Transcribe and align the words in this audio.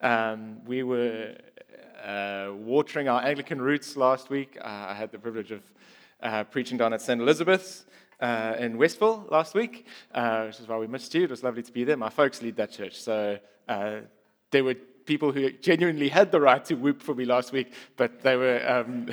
Um, 0.00 0.58
we 0.64 0.84
were 0.84 1.34
uh, 2.04 2.52
watering 2.54 3.08
our 3.08 3.20
Anglican 3.24 3.60
roots 3.60 3.96
last 3.96 4.30
week. 4.30 4.56
Uh, 4.60 4.86
I 4.88 4.94
had 4.94 5.10
the 5.10 5.18
privilege 5.18 5.50
of 5.50 5.62
uh, 6.22 6.44
preaching 6.44 6.78
down 6.78 6.92
at 6.92 7.02
St. 7.02 7.20
Elizabeth's 7.20 7.84
uh, 8.20 8.54
in 8.58 8.78
Westville 8.78 9.26
last 9.30 9.54
week, 9.54 9.86
uh, 10.14 10.44
which 10.44 10.60
is 10.60 10.68
why 10.68 10.76
we 10.78 10.86
missed 10.86 11.12
you. 11.14 11.24
It 11.24 11.30
was 11.30 11.42
lovely 11.42 11.62
to 11.62 11.72
be 11.72 11.82
there. 11.82 11.96
My 11.96 12.10
folks 12.10 12.42
lead 12.42 12.56
that 12.56 12.70
church, 12.70 13.00
so 13.00 13.38
uh, 13.68 13.96
there 14.52 14.62
were 14.62 14.74
people 14.74 15.32
who 15.32 15.50
genuinely 15.50 16.08
had 16.08 16.30
the 16.30 16.40
right 16.40 16.64
to 16.66 16.74
whoop 16.74 17.02
for 17.02 17.14
me 17.14 17.24
last 17.24 17.52
week, 17.52 17.72
but 17.96 18.20
they 18.20 18.36
were. 18.36 18.62
Um, 18.66 19.10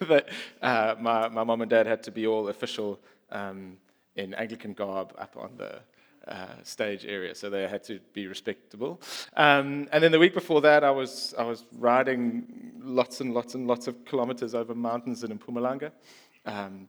my, 0.60 1.28
my 1.28 1.42
mom 1.42 1.60
and 1.60 1.70
dad 1.70 1.86
had 1.86 2.04
to 2.04 2.12
be 2.12 2.24
all 2.24 2.46
official 2.48 3.00
um, 3.32 3.76
in 4.14 4.32
Anglican 4.34 4.72
garb 4.72 5.12
up 5.18 5.36
on 5.36 5.50
the 5.56 5.80
uh, 6.28 6.62
stage 6.62 7.04
area, 7.06 7.34
so 7.34 7.50
they 7.50 7.66
had 7.66 7.82
to 7.84 8.00
be 8.12 8.26
respectable. 8.26 9.00
Um, 9.36 9.88
and 9.92 10.02
then 10.02 10.12
the 10.12 10.18
week 10.18 10.34
before 10.34 10.60
that, 10.60 10.84
I 10.84 10.90
was 10.90 11.34
I 11.38 11.44
was 11.44 11.64
riding 11.78 12.72
lots 12.80 13.20
and 13.20 13.34
lots 13.34 13.54
and 13.54 13.66
lots 13.66 13.86
of 13.86 14.04
kilometers 14.04 14.54
over 14.54 14.74
mountains 14.74 15.24
in 15.24 15.38
Mpumalanga. 15.38 15.90
Um, 16.44 16.88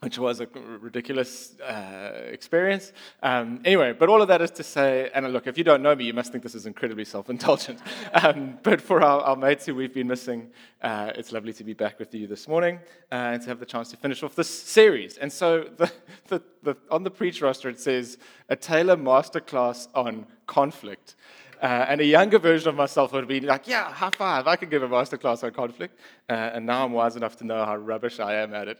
which 0.00 0.18
was 0.18 0.40
a 0.40 0.46
ridiculous 0.80 1.60
uh, 1.60 2.22
experience. 2.28 2.92
Um, 3.22 3.60
anyway, 3.66 3.92
but 3.92 4.08
all 4.08 4.22
of 4.22 4.28
that 4.28 4.40
is 4.40 4.50
to 4.52 4.62
say, 4.62 5.10
and 5.14 5.30
look, 5.30 5.46
if 5.46 5.58
you 5.58 5.64
don't 5.64 5.82
know 5.82 5.94
me, 5.94 6.04
you 6.04 6.14
must 6.14 6.32
think 6.32 6.42
this 6.42 6.54
is 6.54 6.64
incredibly 6.64 7.04
self 7.04 7.28
indulgent. 7.28 7.80
um, 8.14 8.58
but 8.62 8.80
for 8.80 9.02
our, 9.02 9.20
our, 9.20 9.36
mates 9.36 9.66
who 9.66 9.74
we've 9.74 9.92
been 9.92 10.08
missing, 10.08 10.50
uh, 10.82 11.12
it's 11.14 11.32
lovely 11.32 11.52
to 11.52 11.64
be 11.64 11.74
back 11.74 11.98
with 11.98 12.14
you 12.14 12.26
this 12.26 12.48
morning 12.48 12.78
uh, 13.12 13.14
and 13.14 13.42
to 13.42 13.48
have 13.48 13.60
the 13.60 13.66
chance 13.66 13.90
to 13.90 13.96
finish 13.98 14.22
off 14.22 14.34
this 14.34 14.48
series. 14.48 15.18
And 15.18 15.30
so 15.30 15.68
the, 15.76 15.92
the, 16.28 16.42
the, 16.62 16.76
on 16.90 17.02
the 17.02 17.10
preach 17.10 17.42
roster, 17.42 17.68
it 17.68 17.78
says 17.78 18.16
a 18.48 18.56
Taylor 18.56 18.96
masterclass 18.96 19.88
on 19.94 20.26
conflict. 20.46 21.14
Uh, 21.60 21.86
and 21.88 22.00
a 22.00 22.04
younger 22.04 22.38
version 22.38 22.70
of 22.70 22.74
myself 22.74 23.12
would 23.12 23.28
be 23.28 23.40
like, 23.40 23.68
yeah, 23.68 23.92
high 23.92 24.10
five, 24.10 24.46
I 24.46 24.56
could 24.56 24.70
give 24.70 24.82
a 24.82 24.88
masterclass 24.88 25.44
on 25.44 25.52
conflict. 25.52 25.98
Uh, 26.28 26.32
and 26.54 26.64
now 26.64 26.84
I'm 26.84 26.92
wise 26.92 27.16
enough 27.16 27.36
to 27.36 27.44
know 27.44 27.64
how 27.64 27.76
rubbish 27.76 28.18
I 28.18 28.36
am 28.36 28.54
at 28.54 28.68
it. 28.68 28.78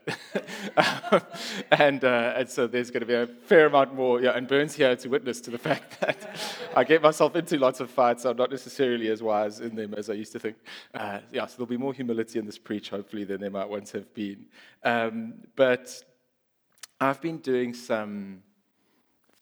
um, 0.77 1.21
and, 1.73 2.05
uh, 2.05 2.35
and 2.37 2.49
so 2.49 2.67
there's 2.67 2.91
going 2.91 3.01
to 3.01 3.07
be 3.07 3.15
a 3.15 3.27
fair 3.27 3.67
amount 3.67 3.95
more, 3.95 4.23
yeah, 4.23 4.31
and 4.31 4.49
Burns 4.49 4.75
here 4.75 4.97
to 4.97 5.09
witness 5.09 5.41
to 5.43 5.51
the 5.51 5.59
fact 5.69 6.01
that 6.01 6.39
I 6.75 6.85
get 6.85 7.03
myself 7.03 7.37
into 7.37 7.59
lots 7.59 7.81
of 7.81 7.91
fights. 7.91 8.25
I'm 8.25 8.37
not 8.37 8.51
necessarily 8.51 9.09
as 9.09 9.23
wise 9.23 9.61
in 9.61 9.75
them 9.75 9.93
as 9.95 10.09
I 10.09 10.15
used 10.15 10.33
to 10.33 10.39
think. 10.39 10.57
Uh, 10.95 11.19
yeah, 11.33 11.45
so 11.47 11.57
there'll 11.59 11.67
be 11.67 11.77
more 11.77 11.93
humility 11.93 12.39
in 12.39 12.47
this 12.47 12.59
preach, 12.59 12.89
hopefully, 12.89 13.25
than 13.25 13.43
there 13.43 13.51
might 13.51 13.69
once 13.69 13.93
have 13.93 14.13
been. 14.15 14.47
Um, 14.83 15.35
but 15.55 16.03
I've 16.99 17.21
been 17.21 17.39
doing 17.39 17.75
some 17.75 18.43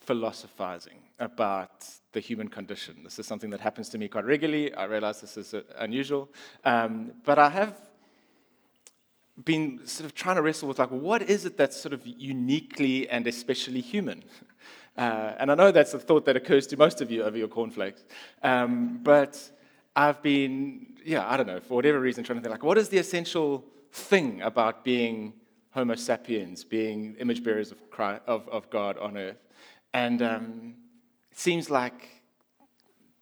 philosophizing 0.00 1.00
about 1.18 1.86
the 2.12 2.20
human 2.20 2.48
condition. 2.48 2.96
This 3.04 3.18
is 3.18 3.26
something 3.26 3.50
that 3.50 3.60
happens 3.60 3.88
to 3.90 3.98
me 3.98 4.08
quite 4.08 4.24
regularly. 4.24 4.74
I 4.74 4.84
realize 4.84 5.20
this 5.20 5.36
is 5.36 5.54
uh, 5.54 5.62
unusual. 5.78 6.28
Um, 6.64 7.12
but 7.24 7.38
I 7.38 7.50
have 7.50 7.76
been 9.44 9.86
sort 9.86 10.06
of 10.06 10.14
trying 10.14 10.36
to 10.36 10.42
wrestle 10.42 10.68
with, 10.68 10.78
like, 10.78 10.90
what 10.90 11.22
is 11.22 11.44
it 11.44 11.56
that's 11.56 11.80
sort 11.80 11.92
of 11.92 12.06
uniquely 12.06 13.08
and 13.08 13.26
especially 13.26 13.80
human? 13.80 14.24
Uh, 14.96 15.32
and 15.38 15.52
I 15.52 15.54
know 15.54 15.70
that's 15.70 15.94
a 15.94 15.98
thought 16.00 16.24
that 16.24 16.34
occurs 16.34 16.66
to 16.66 16.76
most 16.76 17.00
of 17.00 17.08
you 17.08 17.22
over 17.22 17.38
your 17.38 17.46
cornflakes. 17.46 18.02
Um, 18.42 18.98
but 19.04 19.40
I've 19.94 20.20
been, 20.22 20.96
yeah, 21.04 21.24
I 21.30 21.36
don't 21.36 21.46
know, 21.46 21.60
for 21.60 21.74
whatever 21.74 22.00
reason, 22.00 22.24
trying 22.24 22.40
to 22.40 22.42
think, 22.42 22.50
like, 22.50 22.64
what 22.64 22.76
is 22.78 22.88
the 22.88 22.98
essential 22.98 23.64
thing 23.92 24.42
about 24.42 24.82
being 24.82 25.34
Homo 25.70 25.94
sapiens, 25.94 26.64
being 26.64 27.14
image 27.20 27.44
bearers 27.44 27.70
of, 27.70 27.88
Christ, 27.90 28.22
of, 28.26 28.48
of 28.48 28.68
God 28.70 28.98
on 28.98 29.16
earth? 29.16 29.38
And 29.94 30.20
um, 30.20 30.74
seems 31.38 31.70
like 31.70 32.08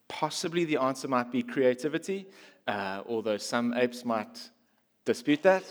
possibly 0.09 0.65
the 0.65 0.79
answer 0.79 1.07
might 1.07 1.31
be 1.31 1.43
creativity, 1.43 2.27
uh, 2.67 3.03
although 3.07 3.37
some 3.37 3.75
apes 3.75 4.07
might 4.07 4.51
dispute 5.05 5.43
that. 5.43 5.65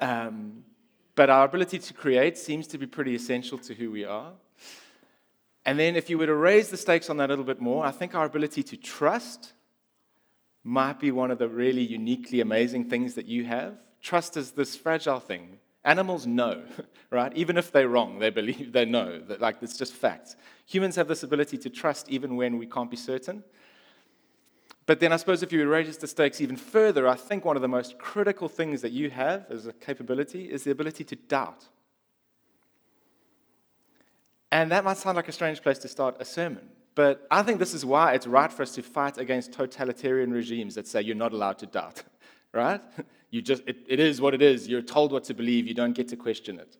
Um, 0.00 0.64
but 1.14 1.30
our 1.30 1.44
ability 1.44 1.78
to 1.78 1.94
create 1.94 2.36
seems 2.36 2.66
to 2.68 2.78
be 2.78 2.86
pretty 2.86 3.14
essential 3.14 3.56
to 3.58 3.74
who 3.74 3.92
we 3.92 4.04
are. 4.04 4.32
And 5.64 5.78
then, 5.78 5.94
if 5.94 6.10
you 6.10 6.18
were 6.18 6.26
to 6.26 6.34
raise 6.34 6.70
the 6.70 6.76
stakes 6.76 7.08
on 7.08 7.18
that 7.18 7.28
a 7.28 7.32
little 7.32 7.44
bit 7.44 7.60
more, 7.60 7.86
I 7.86 7.92
think 7.92 8.16
our 8.16 8.24
ability 8.24 8.64
to 8.64 8.76
trust 8.76 9.52
might 10.64 10.98
be 10.98 11.12
one 11.12 11.30
of 11.30 11.38
the 11.38 11.48
really 11.48 11.82
uniquely 11.82 12.40
amazing 12.40 12.90
things 12.90 13.14
that 13.14 13.26
you 13.26 13.44
have. 13.44 13.74
Trust 14.00 14.36
is 14.36 14.50
this 14.52 14.74
fragile 14.74 15.20
thing. 15.20 15.60
Animals 15.84 16.26
know, 16.26 16.62
right? 17.10 17.32
Even 17.36 17.56
if 17.56 17.72
they're 17.72 17.88
wrong, 17.88 18.18
they 18.18 18.30
believe 18.30 18.72
they 18.72 18.84
know 18.84 19.18
that, 19.18 19.40
like, 19.40 19.56
it's 19.62 19.76
just 19.76 19.92
facts. 19.92 20.36
Humans 20.66 20.96
have 20.96 21.08
this 21.08 21.22
ability 21.22 21.58
to 21.58 21.70
trust 21.70 22.08
even 22.08 22.36
when 22.36 22.58
we 22.58 22.66
can't 22.66 22.90
be 22.90 22.96
certain. 22.96 23.42
But 24.86 25.00
then 25.00 25.12
I 25.12 25.16
suppose 25.16 25.42
if 25.42 25.52
you 25.52 25.66
raise 25.68 25.96
the 25.96 26.06
stakes 26.06 26.40
even 26.40 26.56
further, 26.56 27.06
I 27.06 27.14
think 27.14 27.44
one 27.44 27.56
of 27.56 27.62
the 27.62 27.68
most 27.68 27.98
critical 27.98 28.48
things 28.48 28.82
that 28.82 28.92
you 28.92 29.10
have 29.10 29.46
as 29.50 29.66
a 29.66 29.72
capability 29.72 30.50
is 30.50 30.64
the 30.64 30.70
ability 30.70 31.04
to 31.04 31.16
doubt. 31.16 31.68
And 34.50 34.70
that 34.70 34.84
might 34.84 34.98
sound 34.98 35.16
like 35.16 35.28
a 35.28 35.32
strange 35.32 35.62
place 35.62 35.78
to 35.78 35.88
start 35.88 36.16
a 36.20 36.24
sermon, 36.24 36.68
but 36.94 37.26
I 37.30 37.42
think 37.42 37.58
this 37.58 37.72
is 37.72 37.86
why 37.86 38.12
it's 38.12 38.26
right 38.26 38.52
for 38.52 38.62
us 38.62 38.74
to 38.74 38.82
fight 38.82 39.16
against 39.16 39.52
totalitarian 39.52 40.30
regimes 40.30 40.74
that 40.74 40.86
say 40.86 41.00
you're 41.00 41.16
not 41.16 41.32
allowed 41.32 41.58
to 41.60 41.66
doubt, 41.66 42.02
right? 42.52 42.82
You 43.32 43.40
just, 43.40 43.62
it, 43.66 43.78
it 43.88 43.98
is 43.98 44.20
what 44.20 44.34
it 44.34 44.42
is. 44.42 44.68
You're 44.68 44.82
told 44.82 45.10
what 45.10 45.24
to 45.24 45.34
believe, 45.34 45.66
you 45.66 45.74
don't 45.74 45.94
get 45.94 46.06
to 46.08 46.16
question 46.16 46.60
it. 46.60 46.76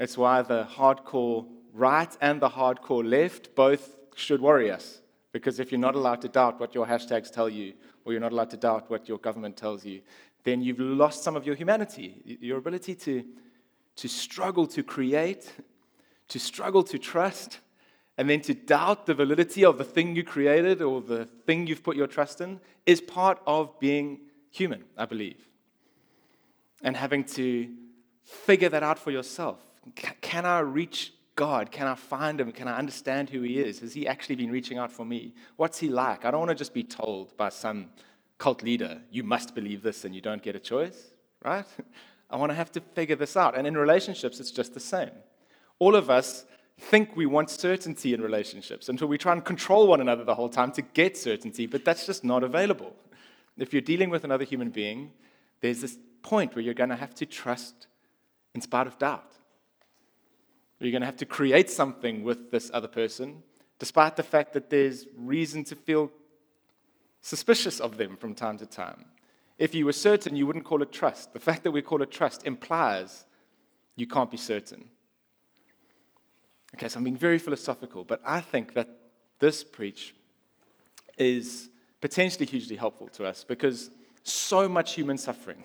It's 0.00 0.18
why 0.18 0.42
the 0.42 0.64
hardcore 0.64 1.46
right 1.72 2.14
and 2.20 2.42
the 2.42 2.50
hardcore 2.50 3.08
left 3.08 3.54
both 3.54 3.96
should 4.16 4.40
worry 4.40 4.70
us. 4.70 5.00
Because 5.32 5.60
if 5.60 5.70
you're 5.70 5.80
not 5.80 5.94
allowed 5.94 6.20
to 6.22 6.28
doubt 6.28 6.58
what 6.58 6.74
your 6.74 6.86
hashtags 6.86 7.30
tell 7.30 7.48
you, 7.48 7.74
or 8.04 8.12
you're 8.12 8.20
not 8.20 8.32
allowed 8.32 8.50
to 8.50 8.56
doubt 8.56 8.90
what 8.90 9.08
your 9.08 9.18
government 9.18 9.56
tells 9.56 9.84
you, 9.84 10.00
then 10.42 10.60
you've 10.60 10.80
lost 10.80 11.22
some 11.22 11.36
of 11.36 11.46
your 11.46 11.54
humanity, 11.54 12.20
your 12.40 12.58
ability 12.58 12.96
to, 12.96 13.24
to 13.94 14.08
struggle 14.08 14.66
to 14.66 14.82
create, 14.82 15.52
to 16.28 16.40
struggle 16.40 16.82
to 16.82 16.98
trust, 16.98 17.60
and 18.18 18.28
then 18.28 18.40
to 18.40 18.54
doubt 18.54 19.06
the 19.06 19.14
validity 19.14 19.64
of 19.64 19.78
the 19.78 19.84
thing 19.84 20.16
you 20.16 20.24
created 20.24 20.82
or 20.82 21.00
the 21.00 21.26
thing 21.46 21.68
you've 21.68 21.84
put 21.84 21.96
your 21.96 22.08
trust 22.08 22.40
in 22.40 22.58
is 22.86 23.00
part 23.00 23.40
of 23.46 23.78
being 23.78 24.18
human, 24.50 24.82
I 24.98 25.04
believe. 25.04 25.49
And 26.82 26.96
having 26.96 27.24
to 27.24 27.68
figure 28.24 28.68
that 28.68 28.82
out 28.82 28.98
for 28.98 29.10
yourself. 29.10 29.58
Can 30.20 30.46
I 30.46 30.60
reach 30.60 31.12
God? 31.36 31.70
Can 31.70 31.86
I 31.86 31.94
find 31.94 32.40
him? 32.40 32.52
Can 32.52 32.68
I 32.68 32.76
understand 32.76 33.30
who 33.30 33.42
he 33.42 33.58
is? 33.58 33.80
Has 33.80 33.94
he 33.94 34.06
actually 34.06 34.36
been 34.36 34.50
reaching 34.50 34.78
out 34.78 34.92
for 34.92 35.04
me? 35.04 35.34
What's 35.56 35.78
he 35.78 35.88
like? 35.88 36.24
I 36.24 36.30
don't 36.30 36.40
want 36.40 36.50
to 36.50 36.54
just 36.54 36.74
be 36.74 36.84
told 36.84 37.36
by 37.36 37.48
some 37.48 37.90
cult 38.40 38.62
leader, 38.62 39.00
you 39.10 39.22
must 39.22 39.54
believe 39.54 39.82
this 39.82 40.04
and 40.04 40.14
you 40.14 40.20
don't 40.20 40.42
get 40.42 40.56
a 40.56 40.58
choice, 40.58 41.12
right? 41.44 41.66
I 42.30 42.36
want 42.36 42.50
to 42.50 42.56
have 42.56 42.72
to 42.72 42.80
figure 42.80 43.16
this 43.16 43.36
out. 43.36 43.56
And 43.56 43.66
in 43.66 43.76
relationships, 43.76 44.40
it's 44.40 44.50
just 44.50 44.74
the 44.74 44.80
same. 44.80 45.10
All 45.78 45.94
of 45.94 46.10
us 46.10 46.44
think 46.78 47.14
we 47.16 47.26
want 47.26 47.50
certainty 47.50 48.14
in 48.14 48.20
relationships 48.22 48.88
until 48.88 49.08
we 49.08 49.18
try 49.18 49.32
and 49.32 49.44
control 49.44 49.86
one 49.86 50.00
another 50.00 50.24
the 50.24 50.34
whole 50.34 50.48
time 50.48 50.72
to 50.72 50.82
get 50.82 51.16
certainty, 51.16 51.66
but 51.66 51.84
that's 51.84 52.06
just 52.06 52.24
not 52.24 52.42
available. 52.42 52.94
If 53.58 53.72
you're 53.72 53.82
dealing 53.82 54.08
with 54.08 54.24
another 54.24 54.44
human 54.44 54.70
being, 54.70 55.12
there's 55.60 55.82
this 55.82 55.98
point 56.22 56.54
where 56.54 56.62
you're 56.62 56.74
going 56.74 56.90
to 56.90 56.96
have 56.96 57.14
to 57.16 57.26
trust 57.26 57.86
in 58.54 58.60
spite 58.60 58.86
of 58.86 58.98
doubt. 58.98 59.32
You're 60.78 60.92
going 60.92 61.02
to 61.02 61.06
have 61.06 61.18
to 61.18 61.26
create 61.26 61.68
something 61.70 62.24
with 62.24 62.50
this 62.50 62.70
other 62.72 62.88
person, 62.88 63.42
despite 63.78 64.16
the 64.16 64.22
fact 64.22 64.54
that 64.54 64.70
there's 64.70 65.06
reason 65.16 65.62
to 65.64 65.76
feel 65.76 66.10
suspicious 67.20 67.80
of 67.80 67.98
them 67.98 68.16
from 68.16 68.34
time 68.34 68.56
to 68.58 68.66
time. 68.66 69.04
If 69.58 69.74
you 69.74 69.84
were 69.84 69.92
certain, 69.92 70.36
you 70.36 70.46
wouldn't 70.46 70.64
call 70.64 70.80
it 70.80 70.90
trust. 70.90 71.34
The 71.34 71.40
fact 71.40 71.64
that 71.64 71.70
we 71.70 71.82
call 71.82 72.00
it 72.00 72.10
trust 72.10 72.46
implies 72.46 73.26
you 73.94 74.06
can't 74.06 74.30
be 74.30 74.38
certain. 74.38 74.88
Okay, 76.74 76.88
so 76.88 76.96
I'm 76.96 77.04
being 77.04 77.16
very 77.16 77.38
philosophical, 77.38 78.04
but 78.04 78.22
I 78.24 78.40
think 78.40 78.72
that 78.74 78.88
this 79.38 79.62
preach 79.62 80.14
is 81.18 81.68
potentially 82.00 82.46
hugely 82.46 82.76
helpful 82.76 83.08
to 83.08 83.26
us 83.26 83.44
because 83.44 83.90
so 84.22 84.68
much 84.68 84.94
human 84.94 85.18
suffering, 85.18 85.64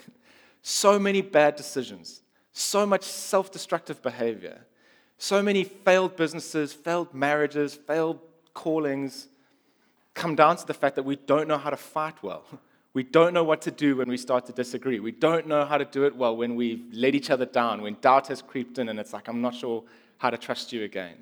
so 0.68 0.98
many 0.98 1.22
bad 1.22 1.56
decisions, 1.56 2.22
so 2.52 2.86
much 2.86 3.04
self 3.04 3.52
destructive 3.52 4.02
behavior 4.02 4.66
so 5.18 5.42
many 5.42 5.64
failed 5.64 6.16
businesses, 6.16 6.74
failed 6.74 7.14
marriages, 7.14 7.74
failed 7.74 8.20
callings 8.54 9.28
come 10.14 10.36
down 10.36 10.56
to 10.58 10.66
the 10.66 10.74
fact 10.74 10.96
that 10.96 11.04
we 11.04 11.16
don't 11.16 11.48
know 11.48 11.58
how 11.58 11.70
to 11.70 11.78
fight 11.78 12.22
well. 12.22 12.46
We 12.94 13.04
don't 13.04 13.34
know 13.34 13.44
what 13.44 13.62
to 13.64 13.72
do 13.72 13.98
when 13.98 14.08
we 14.08 14.16
start 14.16 14.46
to 14.46 14.54
disagree. 14.54 15.02
We 15.02 15.12
don't 15.12 15.48
know 15.48 15.66
how 15.66 15.78
to 15.78 15.84
do 15.84 16.06
it 16.06 16.16
well 16.16 16.38
when 16.38 16.56
we've 16.56 16.82
let 16.94 17.14
each 17.14 17.30
other 17.30 17.46
down, 17.46 17.82
when 17.82 17.98
doubt 18.00 18.28
has 18.28 18.42
creeped 18.42 18.80
in 18.80 18.88
and 18.88 18.98
it's 18.98 19.12
like, 19.12 19.28
I'm 19.28 19.42
not 19.42 19.54
sure 19.54 19.84
how 20.18 20.30
to 20.30 20.38
trust 20.38 20.72
you 20.72 20.84
again. 20.84 21.18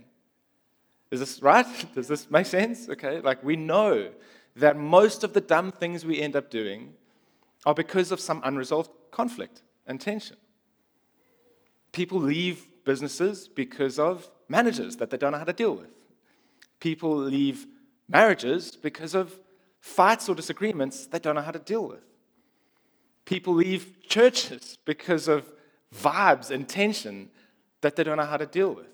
Is 1.10 1.20
this 1.20 1.42
right? 1.42 1.66
Does 1.96 2.08
this 2.08 2.30
make 2.30 2.46
sense? 2.46 2.90
Okay, 2.90 3.22
like 3.22 3.44
we 3.44 3.56
know 3.56 4.12
that 4.56 4.78
most 4.78 5.24
of 5.24 5.34
the 5.34 5.42
dumb 5.42 5.72
things 5.72 6.06
we 6.06 6.22
end 6.22 6.36
up 6.36 6.52
doing 6.52 6.94
are 7.66 7.74
because 7.74 8.12
of 8.12 8.20
some 8.20 8.40
unresolved 8.44 8.92
conflict 9.14 9.62
and 9.86 10.02
tension. 10.02 10.38
People 11.92 12.20
leave 12.20 12.66
businesses 12.84 13.48
because 13.48 14.00
of 14.00 14.30
managers 14.50 14.98
that 14.98 15.10
they 15.10 15.18
don't 15.18 15.32
know 15.32 15.38
how 15.38 15.52
to 15.54 15.54
deal 15.54 15.76
with. 15.76 15.96
People 16.80 17.16
leave 17.16 17.68
marriages 18.10 18.76
because 18.76 19.14
of 19.16 19.40
fights 19.80 20.28
or 20.28 20.36
disagreements 20.36 21.06
they 21.06 21.20
don't 21.20 21.36
know 21.36 21.42
how 21.42 21.52
to 21.52 21.60
deal 21.60 21.88
with. 21.88 22.04
People 23.26 23.54
leave 23.54 23.84
churches 24.16 24.78
because 24.84 25.28
of 25.28 25.50
vibes 25.96 26.50
and 26.50 26.68
tension 26.68 27.30
that 27.82 27.96
they 27.96 28.04
don't 28.04 28.18
know 28.18 28.26
how 28.26 28.38
to 28.38 28.48
deal 28.48 28.74
with. 28.74 28.88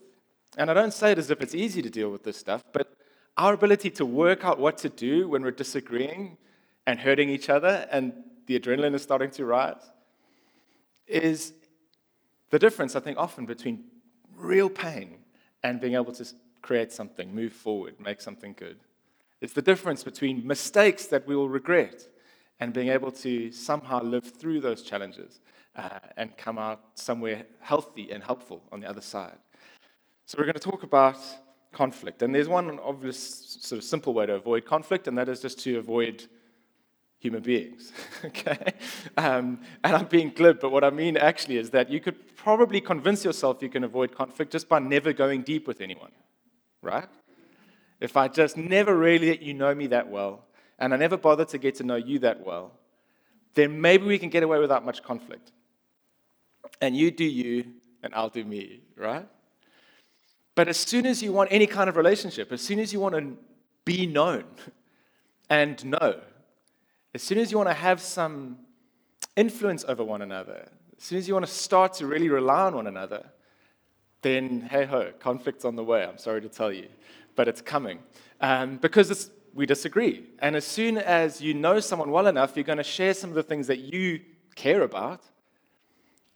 And 0.57 0.69
I 0.69 0.73
don't 0.73 0.93
say 0.93 1.13
it 1.13 1.17
as 1.17 1.31
if 1.31 1.41
it's 1.41 1.55
easy 1.55 1.81
to 1.81 1.89
deal 1.89 2.11
with 2.11 2.23
this 2.23 2.37
stuff, 2.37 2.63
but 2.73 2.93
our 3.37 3.53
ability 3.53 3.89
to 3.91 4.05
work 4.05 4.43
out 4.43 4.59
what 4.59 4.77
to 4.79 4.89
do 4.89 5.29
when 5.29 5.41
we're 5.41 5.51
disagreeing 5.51 6.37
and 6.85 6.99
hurting 6.99 7.29
each 7.29 7.49
other 7.49 7.87
and 7.91 8.13
the 8.47 8.59
adrenaline 8.59 8.95
is 8.95 9.01
starting 9.01 9.31
to 9.31 9.45
rise 9.45 9.85
is 11.09 11.53
the 12.49 12.59
difference, 12.59 12.95
I 12.95 12.99
think, 12.99 13.17
often 13.17 13.45
between 13.45 13.85
real 14.35 14.69
pain 14.69 15.17
and 15.63 15.81
being 15.81 15.95
able 15.95 16.13
to 16.13 16.25
create 16.61 16.91
something, 16.91 17.33
move 17.33 17.53
forward, 17.53 17.99
make 17.99 18.21
something 18.21 18.53
good. 18.57 18.77
It's 19.41 19.53
the 19.53 19.61
difference 19.61 20.03
between 20.03 20.45
mistakes 20.45 21.05
that 21.07 21.27
we 21.27 21.35
will 21.35 21.49
regret 21.49 22.07
and 22.59 22.73
being 22.73 22.89
able 22.89 23.11
to 23.11 23.51
somehow 23.51 24.01
live 24.01 24.25
through 24.25 24.61
those 24.61 24.81
challenges 24.81 25.39
uh, 25.75 25.99
and 26.17 26.35
come 26.37 26.57
out 26.57 26.81
somewhere 26.95 27.45
healthy 27.61 28.11
and 28.11 28.23
helpful 28.23 28.61
on 28.71 28.81
the 28.81 28.89
other 28.89 29.01
side. 29.01 29.37
So, 30.25 30.37
we're 30.37 30.45
going 30.45 30.55
to 30.55 30.59
talk 30.59 30.83
about 30.83 31.17
conflict. 31.71 32.21
And 32.21 32.33
there's 32.33 32.47
one 32.47 32.79
obvious, 32.79 33.57
sort 33.61 33.79
of 33.79 33.83
simple 33.83 34.13
way 34.13 34.25
to 34.25 34.33
avoid 34.33 34.65
conflict, 34.65 35.07
and 35.07 35.17
that 35.17 35.29
is 35.29 35.41
just 35.41 35.59
to 35.61 35.77
avoid 35.77 36.27
human 37.19 37.41
beings. 37.41 37.91
okay? 38.25 38.73
Um, 39.17 39.59
and 39.83 39.95
I'm 39.95 40.05
being 40.05 40.29
glib, 40.29 40.59
but 40.59 40.71
what 40.71 40.83
I 40.83 40.89
mean 40.89 41.17
actually 41.17 41.57
is 41.57 41.69
that 41.71 41.89
you 41.89 41.99
could 41.99 42.35
probably 42.35 42.81
convince 42.81 43.23
yourself 43.23 43.61
you 43.61 43.69
can 43.69 43.83
avoid 43.83 44.15
conflict 44.15 44.51
just 44.51 44.67
by 44.67 44.79
never 44.79 45.13
going 45.13 45.41
deep 45.41 45.67
with 45.67 45.81
anyone, 45.81 46.11
right? 46.81 47.09
If 47.99 48.15
I 48.15 48.29
just 48.29 48.55
never 48.55 48.95
really 48.95 49.27
let 49.29 49.41
you 49.41 49.53
know 49.53 49.75
me 49.75 49.87
that 49.87 50.09
well, 50.09 50.45
and 50.79 50.93
I 50.93 50.97
never 50.97 51.17
bother 51.17 51.43
to 51.45 51.57
get 51.57 51.75
to 51.75 51.83
know 51.83 51.97
you 51.97 52.19
that 52.19 52.45
well, 52.45 52.71
then 53.53 53.81
maybe 53.81 54.05
we 54.05 54.17
can 54.17 54.29
get 54.29 54.43
away 54.43 54.59
without 54.59 54.85
much 54.85 55.03
conflict. 55.03 55.51
And 56.79 56.95
you 56.95 57.11
do 57.11 57.25
you, 57.25 57.65
and 58.01 58.13
I'll 58.15 58.29
do 58.29 58.45
me, 58.45 58.81
right? 58.95 59.27
But 60.55 60.69
as 60.69 60.77
soon 60.77 61.05
as 61.05 61.21
you 61.21 61.33
want 61.33 61.51
any 61.51 61.67
kind 61.67 61.89
of 61.89 61.97
relationship, 61.97 62.51
as 62.53 62.61
soon 62.61 62.79
as 62.79 62.93
you 62.93 63.01
want 63.01 63.15
to 63.15 63.37
be 63.83 64.05
known 64.05 64.45
and 65.49 65.83
know, 65.85 66.21
as 67.13 67.21
soon 67.21 67.37
as 67.37 67.51
you 67.51 67.57
want 67.57 67.69
to 67.69 67.73
have 67.73 67.99
some 67.99 68.57
influence 69.35 69.85
over 69.87 70.03
one 70.03 70.21
another, 70.21 70.67
as 70.97 71.03
soon 71.03 71.17
as 71.17 71.27
you 71.27 71.33
want 71.33 71.45
to 71.45 71.51
start 71.51 71.93
to 71.93 72.05
really 72.05 72.29
rely 72.29 72.63
on 72.63 72.75
one 72.75 72.87
another, 72.87 73.25
then 74.21 74.67
hey 74.69 74.85
ho, 74.85 75.11
conflict's 75.19 75.65
on 75.65 75.75
the 75.75 75.83
way. 75.83 76.03
I'm 76.03 76.17
sorry 76.17 76.41
to 76.41 76.49
tell 76.49 76.71
you, 76.71 76.87
but 77.35 77.47
it's 77.47 77.61
coming. 77.61 77.99
Um, 78.41 78.77
because 78.77 79.31
we 79.53 79.65
disagree. 79.65 80.25
And 80.39 80.55
as 80.55 80.65
soon 80.65 80.97
as 80.97 81.41
you 81.41 81.53
know 81.53 81.79
someone 81.79 82.11
well 82.11 82.27
enough, 82.27 82.55
you're 82.55 82.63
going 82.63 82.77
to 82.77 82.83
share 82.83 83.13
some 83.13 83.29
of 83.29 83.35
the 83.35 83.43
things 83.43 83.67
that 83.67 83.79
you 83.79 84.21
care 84.55 84.83
about. 84.83 85.21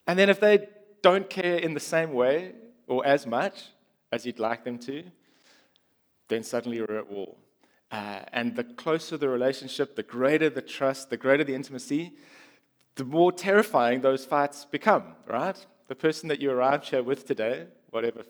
And 0.08 0.18
then 0.18 0.30
if 0.30 0.40
they 0.40 0.68
don't 1.02 1.30
care 1.30 1.58
in 1.58 1.74
the 1.74 1.80
same 1.80 2.14
way 2.14 2.54
or 2.88 3.06
as 3.06 3.28
much 3.28 3.66
as 4.12 4.26
you'd 4.26 4.40
like 4.40 4.64
them 4.64 4.78
to, 4.80 5.04
then 6.28 6.44
suddenly 6.44 6.78
you're 6.78 6.98
at 6.98 7.10
war. 7.10 7.36
Uh, 7.94 8.22
and 8.34 8.56
the 8.56 8.64
closer 8.64 9.18
the 9.18 9.30
relationship, 9.30 9.96
the 9.96 10.02
greater 10.02 10.50
the 10.50 10.64
trust, 10.64 11.12
the 11.12 11.16
greater 11.16 11.44
the 11.44 11.54
intimacy, 11.54 12.12
the 12.96 13.04
more 13.04 13.32
terrifying 13.32 14.02
those 14.02 14.26
fights 14.26 14.66
become, 14.66 15.04
right? 15.28 15.64
The 15.90 15.96
person 15.96 16.28
that 16.30 16.42
you 16.42 16.50
arrived 16.50 16.90
here 16.90 17.04
with 17.04 17.28
today, 17.28 17.68
whatever 17.92 18.24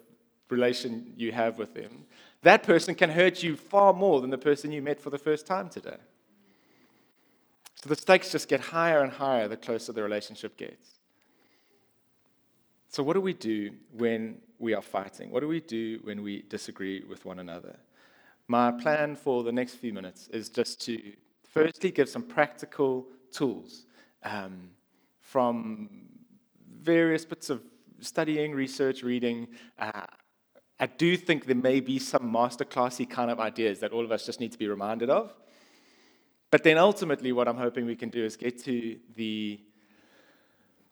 relation 0.49 1.13
you 1.15 1.31
have 1.31 1.57
with 1.57 1.73
them, 1.73 2.03
that 2.41 2.63
person 2.63 2.93
can 2.93 3.09
hurt 3.09 3.41
you 3.41 3.55
far 3.55 3.93
more 3.93 4.19
than 4.19 4.31
the 4.31 4.37
person 4.37 4.73
you 4.73 4.81
met 4.81 4.99
for 4.99 5.09
the 5.09 5.17
first 5.17 5.47
time 5.47 5.69
today. 5.69 5.95
So 7.75 7.87
the 7.87 7.95
stakes 7.95 8.33
just 8.33 8.49
get 8.49 8.59
higher 8.59 9.01
and 9.01 9.13
higher 9.13 9.47
the 9.47 9.55
closer 9.55 9.93
the 9.93 10.03
relationship 10.03 10.57
gets. 10.57 10.89
So, 12.89 13.01
what 13.01 13.13
do 13.13 13.21
we 13.21 13.33
do 13.33 13.71
when 13.93 14.39
we 14.59 14.73
are 14.73 14.81
fighting? 14.81 15.31
What 15.31 15.39
do 15.39 15.47
we 15.47 15.61
do 15.61 16.01
when 16.03 16.21
we 16.21 16.41
disagree 16.41 17.01
with 17.05 17.23
one 17.23 17.39
another? 17.39 17.77
My 18.53 18.69
plan 18.69 19.15
for 19.15 19.41
the 19.41 19.51
next 19.51 19.73
few 19.77 19.93
minutes 19.93 20.27
is 20.27 20.47
just 20.47 20.79
to 20.81 21.01
firstly 21.41 21.89
give 21.89 22.07
some 22.07 22.21
practical 22.21 23.07
tools 23.31 23.87
um, 24.21 24.69
from 25.19 25.89
various 26.79 27.25
bits 27.25 27.49
of 27.49 27.63
studying, 27.99 28.51
research, 28.53 29.01
reading. 29.01 29.47
Uh, 29.79 30.05
I 30.79 30.85
do 30.85 31.17
think 31.17 31.47
there 31.47 31.55
may 31.55 31.79
be 31.79 31.97
some 31.97 32.31
masterclassy 32.31 33.09
kind 33.09 33.31
of 33.31 33.39
ideas 33.39 33.79
that 33.79 33.91
all 33.91 34.05
of 34.05 34.11
us 34.11 34.23
just 34.23 34.39
need 34.39 34.51
to 34.51 34.59
be 34.59 34.67
reminded 34.67 35.09
of. 35.09 35.33
But 36.51 36.63
then 36.63 36.77
ultimately, 36.77 37.31
what 37.31 37.47
I'm 37.47 37.57
hoping 37.57 37.87
we 37.87 37.95
can 37.95 38.09
do 38.09 38.23
is 38.23 38.37
get 38.37 38.63
to 38.65 38.99
the, 39.15 39.59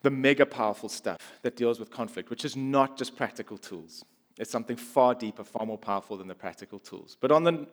the 0.02 0.10
mega 0.10 0.46
powerful 0.46 0.88
stuff 0.88 1.34
that 1.42 1.54
deals 1.54 1.78
with 1.78 1.92
conflict, 1.92 2.28
which 2.28 2.44
is 2.44 2.56
not 2.56 2.98
just 2.98 3.14
practical 3.14 3.56
tools. 3.56 4.04
It's 4.38 4.50
something 4.50 4.76
far 4.76 5.14
deeper, 5.14 5.44
far 5.44 5.66
more 5.66 5.78
powerful 5.78 6.16
than 6.16 6.28
the 6.28 6.34
practical 6.34 6.78
tools. 6.78 7.16
But 7.20 7.30
on 7.30 7.44
the 7.44 7.66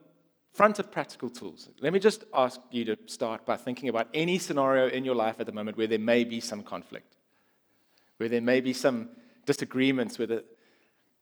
front 0.54 0.80
of 0.80 0.92
practical 0.92 1.30
tools, 1.30 1.70
let 1.80 1.94
me 1.94 2.00
just 2.00 2.26
ask 2.34 2.60
you 2.72 2.86
to 2.86 2.98
start 3.06 3.46
by 3.46 3.56
thinking 3.56 3.90
about 3.90 4.08
any 4.14 4.38
scenario 4.40 4.88
in 4.88 5.06
your 5.06 5.16
life 5.16 5.40
at 5.40 5.46
the 5.46 5.52
moment 5.52 5.78
where 5.78 5.88
there 5.88 6.00
may 6.00 6.24
be 6.24 6.40
some 6.40 6.64
conflict, 6.64 7.16
where 8.18 8.30
there 8.30 8.42
may 8.42 8.60
be 8.62 8.74
some 8.74 9.10
disagreements, 9.46 10.18
where 10.20 10.28
the, 10.28 10.44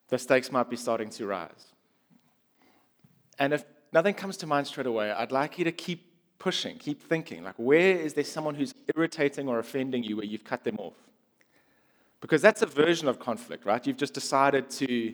the 0.10 0.18
stakes 0.18 0.52
might 0.52 0.70
be 0.70 0.76
starting 0.76 1.10
to 1.12 1.28
rise. 1.28 1.74
And 3.40 3.54
if 3.54 3.64
nothing 3.94 4.16
comes 4.16 4.38
to 4.38 4.48
mind 4.48 4.68
straight 4.68 4.88
away, 4.88 5.12
I'd 5.12 5.32
like 5.32 5.60
you 5.60 5.66
to 5.66 5.72
keep 5.72 6.08
pushing, 6.40 6.78
keep 6.78 7.02
thinking. 7.02 7.44
Like, 7.44 7.56
where 7.58 7.96
is 7.96 8.14
there 8.14 8.24
someone 8.24 8.56
who's 8.56 8.74
irritating 8.96 9.48
or 9.48 9.60
offending 9.60 10.04
you 10.04 10.18
where 10.18 10.26
you've 10.26 10.44
cut 10.44 10.64
them 10.64 10.78
off? 10.80 10.96
Because 12.20 12.42
that's 12.42 12.62
a 12.62 12.66
version 12.66 13.08
of 13.08 13.20
conflict, 13.20 13.66
right? 13.66 13.86
You've 13.86 13.98
just 13.98 14.14
decided 14.14 14.70
to 14.72 15.14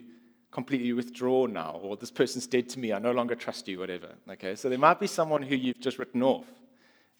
completely 0.50 0.92
withdraw 0.92 1.46
now, 1.46 1.80
or 1.82 1.96
this 1.96 2.12
person's 2.12 2.46
dead 2.46 2.68
to 2.70 2.78
me, 2.78 2.92
I 2.92 2.98
no 2.98 3.10
longer 3.10 3.34
trust 3.34 3.66
you, 3.68 3.80
whatever. 3.80 4.14
Okay, 4.30 4.54
so 4.54 4.68
there 4.68 4.78
might 4.78 5.00
be 5.00 5.08
someone 5.08 5.42
who 5.42 5.56
you've 5.56 5.80
just 5.80 5.98
written 5.98 6.22
off, 6.22 6.46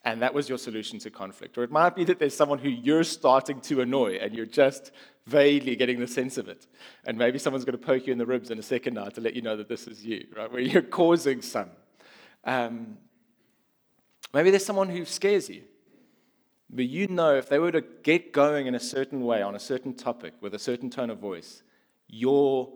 and 0.05 0.23
that 0.23 0.33
was 0.33 0.49
your 0.49 0.57
solution 0.57 1.01
to 1.01 1.11
conflict. 1.11 1.59
Or 1.59 1.65
it 1.65 1.71
might 1.71 1.97
be 1.97 2.05
that 2.05 2.19
there's 2.21 2.37
someone 2.37 2.61
who 2.61 2.69
you're 2.69 3.05
starting 3.05 3.61
to 3.63 3.81
annoy, 3.81 4.19
and 4.21 4.33
you're 4.35 4.47
just 4.47 4.93
vaguely 5.27 5.75
getting 5.75 5.99
the 5.99 6.07
sense 6.07 6.39
of 6.39 6.49
it. 6.49 6.67
And 7.07 7.19
maybe 7.19 7.39
someone's 7.39 7.65
going 7.65 7.79
to 7.79 7.85
poke 7.85 8.07
you 8.07 8.13
in 8.13 8.19
the 8.19 8.27
ribs 8.27 8.51
in 8.51 8.59
a 8.59 8.63
second 8.63 8.95
now 8.95 9.07
to 9.07 9.21
let 9.21 9.35
you 9.35 9.43
know 9.43 9.57
that 9.57 9.69
this 9.69 9.89
is 9.89 10.05
you, 10.05 10.27
right? 10.37 10.51
Where 10.51 10.61
you're 10.61 10.83
causing 11.01 11.43
some. 11.43 11.71
Um, 12.45 12.99
maybe 14.33 14.51
there's 14.51 14.65
someone 14.65 14.89
who 14.89 15.05
scares 15.05 15.49
you. 15.51 15.63
But 16.71 16.87
you 16.87 17.07
know 17.07 17.35
if 17.35 17.49
they 17.49 17.59
were 17.59 17.73
to 17.73 17.83
get 18.03 18.33
going 18.33 18.67
in 18.67 18.75
a 18.75 18.81
certain 18.81 19.25
way 19.25 19.43
on 19.43 19.55
a 19.55 19.61
certain 19.61 19.95
topic 19.95 20.35
with 20.41 20.55
a 20.55 20.59
certain 20.59 20.91
tone 20.91 21.11
of 21.11 21.19
voice, 21.19 21.63
your 22.09 22.73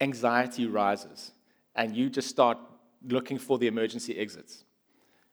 anxiety 0.00 0.66
rises 0.66 1.32
and 1.74 1.96
you 1.96 2.10
just 2.10 2.28
start 2.28 2.58
looking 3.06 3.38
for 3.38 3.58
the 3.58 3.66
emergency 3.66 4.18
exits 4.18 4.64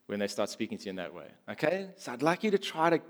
when 0.06 0.20
they 0.20 0.28
start 0.28 0.50
speaking 0.50 0.78
to 0.78 0.86
you 0.86 0.92
in 0.92 0.96
that 0.96 1.14
way. 1.14 1.28
Okay? 1.50 1.90
So 1.98 2.14
I'd 2.14 2.22
like 2.22 2.44
you 2.44 2.52
to 2.52 2.58
try 2.58 2.90
to 2.90 3.02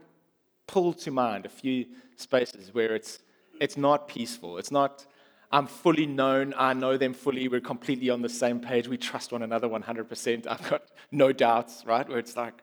pull 0.65 0.93
to 0.93 1.11
mind 1.11 1.45
a 1.45 1.49
few 1.49 1.85
spaces 2.15 2.73
where 2.73 2.95
it's 2.95 3.19
it's 3.59 3.77
not 3.77 4.07
peaceful. 4.07 4.57
It's 4.57 4.71
not 4.71 5.05
I'm 5.51 5.67
fully 5.67 6.05
known, 6.05 6.53
I 6.57 6.73
know 6.73 6.97
them 6.97 7.13
fully, 7.13 7.47
we're 7.47 7.61
completely 7.61 8.09
on 8.09 8.21
the 8.21 8.29
same 8.29 8.59
page, 8.59 8.87
we 8.89 8.97
trust 8.97 9.31
one 9.31 9.43
another 9.43 9.69
100%. 9.69 10.45
I've 10.45 10.69
got 10.69 10.83
no 11.09 11.31
doubts, 11.31 11.85
right? 11.85 12.07
Where 12.07 12.19
it's 12.19 12.35
like 12.35 12.61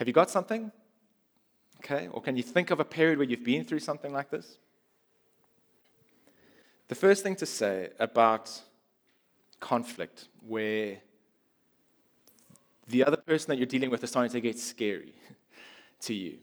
have 0.00 0.08
you 0.08 0.14
got 0.14 0.30
something? 0.30 0.72
Okay, 1.76 2.08
or 2.10 2.22
can 2.22 2.34
you 2.34 2.42
think 2.42 2.70
of 2.70 2.80
a 2.80 2.86
period 2.86 3.18
where 3.18 3.28
you've 3.28 3.44
been 3.44 3.64
through 3.64 3.80
something 3.80 4.14
like 4.14 4.30
this? 4.30 4.56
The 6.88 6.94
first 6.94 7.22
thing 7.22 7.36
to 7.36 7.44
say 7.44 7.90
about 7.98 8.50
conflict, 9.60 10.28
where 10.40 10.96
the 12.88 13.04
other 13.04 13.18
person 13.18 13.50
that 13.50 13.58
you're 13.58 13.66
dealing 13.66 13.90
with 13.90 14.02
is 14.02 14.08
starting 14.08 14.32
to 14.32 14.40
get 14.40 14.58
scary 14.58 15.12
to 16.00 16.14
you, 16.14 16.38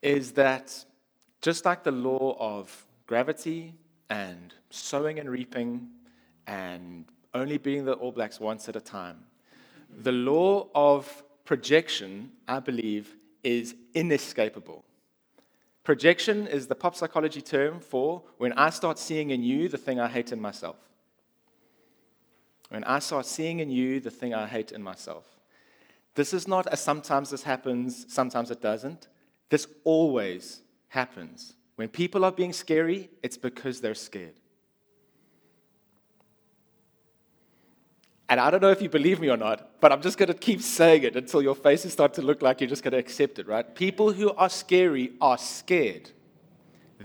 is 0.00 0.30
that 0.34 0.84
just 1.42 1.64
like 1.64 1.82
the 1.82 1.90
law 1.90 2.36
of 2.38 2.86
gravity 3.08 3.74
and 4.10 4.54
sowing 4.70 5.18
and 5.18 5.28
reaping 5.28 5.88
and 6.46 7.04
only 7.34 7.58
being 7.58 7.84
the 7.84 7.94
All 7.94 8.12
Blacks 8.12 8.38
once 8.38 8.68
at 8.68 8.76
a 8.76 8.80
time, 8.80 9.24
the 10.02 10.12
law 10.12 10.68
of 10.72 11.24
projection, 11.50 12.30
I 12.46 12.60
believe, 12.60 13.16
is 13.42 13.74
inescapable. 13.92 14.84
Projection 15.82 16.46
is 16.46 16.68
the 16.68 16.76
pop 16.76 16.94
psychology 16.94 17.42
term 17.42 17.80
for 17.80 18.22
when 18.38 18.52
I 18.52 18.70
start 18.70 19.00
seeing 19.00 19.30
in 19.30 19.42
you 19.42 19.68
the 19.68 19.76
thing 19.76 19.98
I 19.98 20.06
hate 20.06 20.30
in 20.30 20.40
myself. 20.40 20.76
When 22.68 22.84
I 22.84 23.00
start 23.00 23.26
seeing 23.26 23.58
in 23.58 23.68
you 23.68 23.98
the 23.98 24.12
thing 24.12 24.32
I 24.32 24.46
hate 24.46 24.70
in 24.70 24.80
myself. 24.80 25.24
This 26.14 26.32
is 26.32 26.46
not 26.46 26.72
a 26.72 26.76
sometimes 26.76 27.30
this 27.30 27.42
happens, 27.42 28.06
sometimes 28.08 28.52
it 28.52 28.62
doesn't. 28.62 29.08
This 29.48 29.66
always 29.82 30.62
happens. 30.86 31.54
When 31.74 31.88
people 31.88 32.24
are 32.24 32.30
being 32.30 32.52
scary, 32.52 33.10
it's 33.24 33.36
because 33.36 33.80
they're 33.80 33.96
scared. 33.96 34.39
And 38.30 38.38
I 38.38 38.48
don't 38.48 38.62
know 38.62 38.70
if 38.70 38.80
you 38.80 38.88
believe 38.88 39.20
me 39.20 39.28
or 39.28 39.36
not, 39.36 39.80
but 39.80 39.90
I'm 39.90 40.00
just 40.00 40.16
going 40.16 40.28
to 40.28 40.34
keep 40.34 40.62
saying 40.62 41.02
it 41.02 41.16
until 41.16 41.42
your 41.42 41.56
faces 41.56 41.92
start 41.92 42.14
to 42.14 42.22
look 42.22 42.42
like 42.42 42.60
you're 42.60 42.70
just 42.70 42.84
going 42.84 42.92
to 42.92 42.98
accept 42.98 43.40
it, 43.40 43.48
right? 43.48 43.74
People 43.74 44.12
who 44.12 44.30
are 44.30 44.48
scary 44.48 45.12
are 45.20 45.36
scared. 45.36 46.10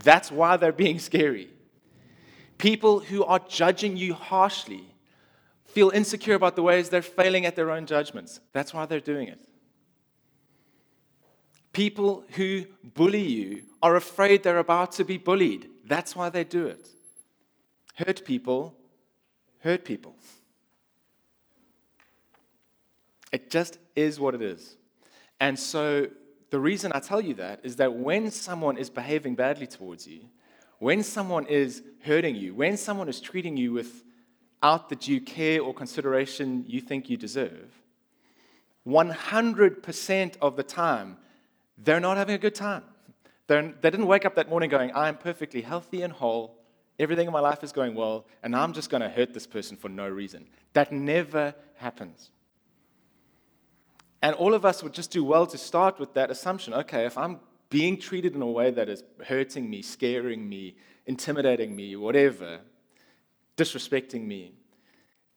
That's 0.04 0.30
why 0.30 0.56
they're 0.56 0.70
being 0.70 1.00
scary. 1.00 1.48
People 2.58 3.00
who 3.00 3.24
are 3.24 3.40
judging 3.40 3.96
you 3.96 4.14
harshly 4.14 4.84
feel 5.64 5.90
insecure 5.90 6.36
about 6.36 6.54
the 6.54 6.62
ways 6.62 6.88
they're 6.88 7.02
failing 7.02 7.44
at 7.44 7.56
their 7.56 7.72
own 7.72 7.86
judgments. 7.86 8.38
That's 8.52 8.72
why 8.72 8.86
they're 8.86 9.00
doing 9.00 9.26
it. 9.26 9.40
People 11.72 12.24
who 12.36 12.66
bully 12.94 13.26
you 13.26 13.62
are 13.82 13.96
afraid 13.96 14.44
they're 14.44 14.58
about 14.58 14.92
to 14.92 15.04
be 15.04 15.18
bullied. 15.18 15.68
That's 15.84 16.14
why 16.14 16.30
they 16.30 16.44
do 16.44 16.66
it. 16.66 16.88
Hurt 17.96 18.24
people 18.24 18.76
hurt 19.58 19.84
people. 19.84 20.14
It 23.32 23.50
just 23.50 23.78
is 23.94 24.20
what 24.20 24.34
it 24.34 24.42
is. 24.42 24.76
And 25.40 25.58
so 25.58 26.08
the 26.50 26.60
reason 26.60 26.92
I 26.94 27.00
tell 27.00 27.20
you 27.20 27.34
that 27.34 27.60
is 27.62 27.76
that 27.76 27.94
when 27.94 28.30
someone 28.30 28.78
is 28.78 28.88
behaving 28.90 29.34
badly 29.34 29.66
towards 29.66 30.06
you, 30.06 30.20
when 30.78 31.02
someone 31.02 31.46
is 31.46 31.82
hurting 32.02 32.36
you, 32.36 32.54
when 32.54 32.76
someone 32.76 33.08
is 33.08 33.20
treating 33.20 33.56
you 33.56 33.72
without 33.72 34.88
the 34.88 34.96
due 34.96 35.20
care 35.20 35.60
or 35.60 35.74
consideration 35.74 36.64
you 36.66 36.80
think 36.80 37.10
you 37.10 37.16
deserve, 37.16 37.70
100% 38.86 40.36
of 40.40 40.56
the 40.56 40.62
time, 40.62 41.16
they're 41.76 42.00
not 42.00 42.16
having 42.16 42.34
a 42.34 42.38
good 42.38 42.54
time. 42.54 42.84
They're, 43.48 43.74
they 43.80 43.90
didn't 43.90 44.06
wake 44.06 44.24
up 44.24 44.34
that 44.36 44.48
morning 44.48 44.70
going, 44.70 44.92
I'm 44.94 45.16
perfectly 45.16 45.60
healthy 45.60 46.02
and 46.02 46.12
whole, 46.12 46.58
everything 46.98 47.26
in 47.26 47.32
my 47.32 47.40
life 47.40 47.64
is 47.64 47.72
going 47.72 47.94
well, 47.94 48.26
and 48.42 48.54
I'm 48.54 48.72
just 48.72 48.90
going 48.90 49.02
to 49.02 49.08
hurt 49.08 49.34
this 49.34 49.46
person 49.46 49.76
for 49.76 49.88
no 49.88 50.08
reason. 50.08 50.46
That 50.72 50.92
never 50.92 51.54
happens. 51.76 52.30
And 54.22 54.34
all 54.34 54.54
of 54.54 54.64
us 54.64 54.82
would 54.82 54.92
just 54.92 55.10
do 55.10 55.22
well 55.22 55.46
to 55.46 55.58
start 55.58 55.98
with 55.98 56.14
that 56.14 56.30
assumption 56.30 56.74
okay, 56.74 57.04
if 57.04 57.16
I'm 57.18 57.40
being 57.68 57.98
treated 57.98 58.34
in 58.34 58.42
a 58.42 58.46
way 58.46 58.70
that 58.70 58.88
is 58.88 59.02
hurting 59.24 59.68
me, 59.68 59.82
scaring 59.82 60.48
me, 60.48 60.76
intimidating 61.06 61.74
me, 61.74 61.96
whatever, 61.96 62.60
disrespecting 63.56 64.26
me, 64.26 64.52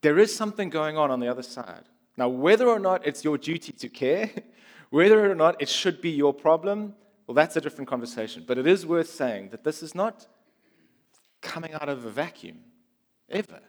there 0.01 0.17
is 0.17 0.35
something 0.35 0.69
going 0.69 0.97
on 0.97 1.11
on 1.11 1.19
the 1.19 1.27
other 1.27 1.43
side. 1.43 1.83
Now, 2.17 2.29
whether 2.29 2.67
or 2.67 2.79
not 2.79 3.05
it's 3.05 3.23
your 3.23 3.37
duty 3.37 3.71
to 3.71 3.89
care, 3.89 4.29
whether 4.89 5.29
or 5.29 5.35
not 5.35 5.61
it 5.61 5.69
should 5.69 6.01
be 6.01 6.11
your 6.11 6.33
problem, 6.33 6.95
well, 7.27 7.35
that's 7.35 7.55
a 7.55 7.61
different 7.61 7.87
conversation. 7.87 8.43
But 8.47 8.57
it 8.57 8.67
is 8.67 8.85
worth 8.85 9.09
saying 9.09 9.49
that 9.49 9.63
this 9.63 9.83
is 9.83 9.93
not 9.93 10.27
coming 11.41 11.73
out 11.73 11.89
of 11.89 12.05
a 12.05 12.09
vacuum, 12.09 12.59
ever. 13.29 13.59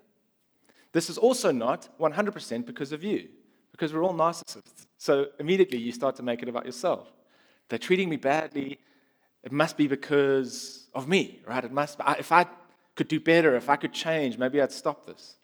This 0.93 1.09
is 1.09 1.19
also 1.19 1.53
not 1.53 1.89
100% 1.99 2.67
because 2.67 2.93
of 2.93 3.05
you 3.05 3.29
because 3.71 3.93
we're 3.93 4.03
all 4.03 4.15
narcissists. 4.15 4.87
So 5.01 5.29
immediately 5.39 5.79
you 5.79 5.93
start 5.93 6.17
to 6.17 6.23
make 6.23 6.43
it 6.43 6.49
about 6.51 6.67
yourself. 6.67 7.11
They're 7.71 7.79
treating 7.79 8.11
me 8.11 8.17
badly. 8.17 8.79
It 9.43 9.51
must 9.51 9.79
be 9.79 9.89
because 9.89 10.89
of 10.95 11.09
me, 11.09 11.41
right? 11.47 11.65
It 11.65 11.73
must. 11.73 11.99
If 12.19 12.31
I 12.31 12.45
could 12.97 13.09
do 13.09 13.19
better, 13.19 13.57
if 13.57 13.71
I 13.71 13.77
could 13.77 13.95
change, 13.95 14.37
maybe 14.37 14.61
I'd 14.61 14.71
stop 14.71 15.07
this. 15.07 15.37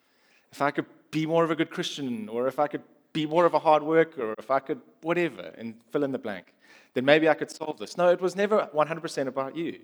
If 0.52 0.60
I 0.60 0.70
could 0.70 0.84
be 1.10 1.24
more 1.24 1.42
of 1.42 1.50
a 1.50 1.56
good 1.56 1.70
Christian, 1.70 2.28
or 2.28 2.48
if 2.48 2.58
I 2.58 2.66
could 2.66 2.82
be 3.14 3.24
more 3.24 3.46
of 3.46 3.54
a 3.54 3.58
hard 3.58 3.82
worker, 3.82 4.32
or 4.32 4.34
if 4.38 4.50
I 4.50 4.58
could 4.58 4.82
whatever, 5.00 5.50
and 5.56 5.74
fill 5.90 6.04
in 6.04 6.12
the 6.12 6.18
blank, 6.18 6.52
then 6.92 7.06
maybe 7.06 7.26
I 7.26 7.32
could 7.32 7.50
solve 7.50 7.78
this. 7.78 7.96
No, 7.96 8.10
it 8.10 8.20
was 8.20 8.36
never 8.36 8.68
100% 8.74 9.26
about 9.26 9.56
you. 9.56 9.80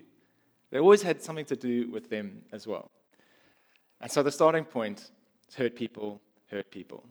They 0.69 0.77
always 0.77 1.01
had 1.01 1.23
something 1.23 1.45
to 1.45 1.55
do 1.55 1.89
with 1.89 2.11
them 2.11 2.43
as 2.51 2.67
well. 2.67 2.91
And 4.01 4.11
so 4.11 4.21
the 4.21 4.31
starting 4.31 4.65
point 4.65 5.09
is 5.49 5.55
hurt 5.55 5.75
people, 5.75 6.21
hurt 6.51 6.69
people. 6.69 7.03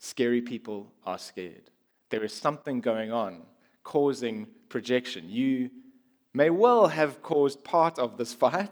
Scary 0.00 0.42
people 0.42 0.90
are 1.06 1.18
scared. 1.18 1.70
There 2.10 2.24
is 2.24 2.32
something 2.32 2.80
going 2.80 3.12
on 3.12 3.42
causing 3.82 4.46
projection. 4.68 5.28
You 5.28 5.70
may 6.34 6.50
well 6.50 6.88
have 6.88 7.22
caused 7.22 7.64
part 7.64 7.98
of 7.98 8.18
this 8.18 8.34
fight, 8.34 8.70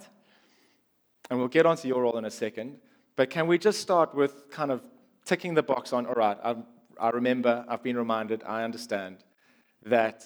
and 1.31 1.39
we'll 1.39 1.49
get 1.49 1.67
onto 1.67 1.89
your 1.89 2.03
role 2.03 2.19
in 2.19 2.25
a 2.25 2.31
second. 2.31 2.79
But 3.17 3.31
can 3.31 3.47
we 3.47 3.59
just 3.59 3.81
start 3.81 4.15
with 4.15 4.51
kind 4.51 4.71
of 4.71 4.83
ticking 5.25 5.55
the 5.55 5.63
box 5.63 5.93
on, 5.93 6.07
all 6.07 6.15
right, 6.15 6.39
I, 6.43 6.57
I 7.01 7.11
remember, 7.11 7.65
I've 7.69 7.83
been 7.83 7.97
reminded, 7.97 8.43
I 8.45 8.65
understand 8.65 9.19
that 9.85 10.25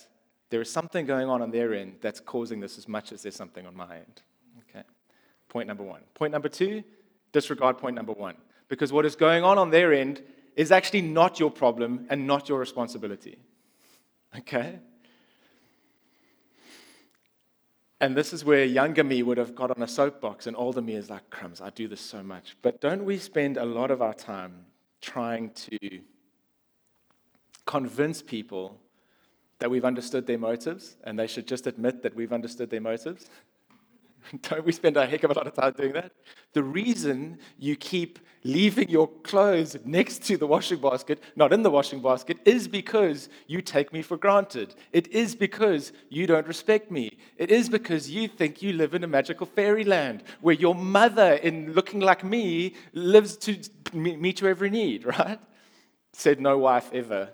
there 0.50 0.60
is 0.60 0.70
something 0.70 1.06
going 1.06 1.28
on 1.28 1.40
on 1.40 1.50
their 1.50 1.72
end 1.74 1.96
that's 2.00 2.20
causing 2.20 2.60
this 2.60 2.76
as 2.76 2.86
much 2.86 3.12
as 3.12 3.22
there's 3.22 3.36
something 3.36 3.66
on 3.66 3.74
my 3.74 3.96
end. 3.96 4.22
Okay. 4.68 4.84
Point 5.48 5.68
number 5.68 5.82
one. 5.82 6.02
Point 6.14 6.32
number 6.32 6.48
two, 6.48 6.82
disregard 7.32 7.78
point 7.78 7.96
number 7.96 8.12
one. 8.12 8.36
Because 8.68 8.92
what 8.92 9.06
is 9.06 9.16
going 9.16 9.44
on 9.44 9.58
on 9.58 9.70
their 9.70 9.92
end 9.92 10.22
is 10.56 10.72
actually 10.72 11.02
not 11.02 11.40
your 11.40 11.50
problem 11.50 12.06
and 12.10 12.26
not 12.26 12.48
your 12.48 12.58
responsibility. 12.58 13.38
Okay? 14.38 14.78
And 18.00 18.16
this 18.16 18.32
is 18.32 18.44
where 18.44 18.64
younger 18.64 19.04
me 19.04 19.22
would 19.22 19.38
have 19.38 19.54
got 19.54 19.70
on 19.70 19.80
a 19.80 19.86
soapbox, 19.86 20.48
and 20.48 20.56
older 20.56 20.82
me 20.82 20.94
is 20.94 21.08
like, 21.08 21.30
crumbs, 21.30 21.60
I 21.60 21.70
do 21.70 21.86
this 21.86 22.00
so 22.00 22.20
much. 22.20 22.56
But 22.60 22.80
don't 22.80 23.04
we 23.04 23.16
spend 23.16 23.56
a 23.56 23.64
lot 23.64 23.92
of 23.92 24.02
our 24.02 24.12
time 24.12 24.66
trying 25.00 25.50
to 25.50 26.00
convince 27.64 28.20
people 28.20 28.80
that 29.60 29.70
we've 29.70 29.84
understood 29.84 30.26
their 30.26 30.38
motives 30.38 30.96
and 31.04 31.16
they 31.16 31.28
should 31.28 31.46
just 31.46 31.68
admit 31.68 32.02
that 32.02 32.16
we've 32.16 32.32
understood 32.32 32.70
their 32.70 32.80
motives? 32.80 33.30
Don't 34.42 34.64
we 34.64 34.72
spend 34.72 34.96
a 34.96 35.06
heck 35.06 35.24
of 35.24 35.30
a 35.30 35.34
lot 35.34 35.46
of 35.46 35.54
time 35.54 35.72
doing 35.72 35.92
that? 35.92 36.12
The 36.52 36.62
reason 36.62 37.38
you 37.58 37.76
keep 37.76 38.18
leaving 38.44 38.88
your 38.88 39.08
clothes 39.22 39.76
next 39.84 40.22
to 40.24 40.36
the 40.36 40.46
washing 40.46 40.80
basket, 40.80 41.22
not 41.36 41.52
in 41.52 41.62
the 41.62 41.70
washing 41.70 42.02
basket, 42.02 42.38
is 42.44 42.66
because 42.66 43.28
you 43.46 43.62
take 43.62 43.92
me 43.92 44.02
for 44.02 44.16
granted. 44.16 44.74
It 44.92 45.08
is 45.08 45.34
because 45.34 45.92
you 46.08 46.26
don't 46.26 46.46
respect 46.46 46.90
me. 46.90 47.18
It 47.36 47.50
is 47.50 47.68
because 47.68 48.10
you 48.10 48.28
think 48.28 48.62
you 48.62 48.72
live 48.72 48.94
in 48.94 49.04
a 49.04 49.08
magical 49.08 49.46
fairyland 49.46 50.24
where 50.40 50.54
your 50.54 50.74
mother, 50.74 51.34
in 51.34 51.72
looking 51.72 52.00
like 52.00 52.24
me, 52.24 52.74
lives 52.92 53.36
to 53.38 53.58
meet 53.92 54.40
your 54.40 54.50
every 54.50 54.70
need, 54.70 55.04
right? 55.18 55.38
Said 56.12 56.40
no 56.40 56.58
wife 56.58 56.90
ever. 56.92 57.30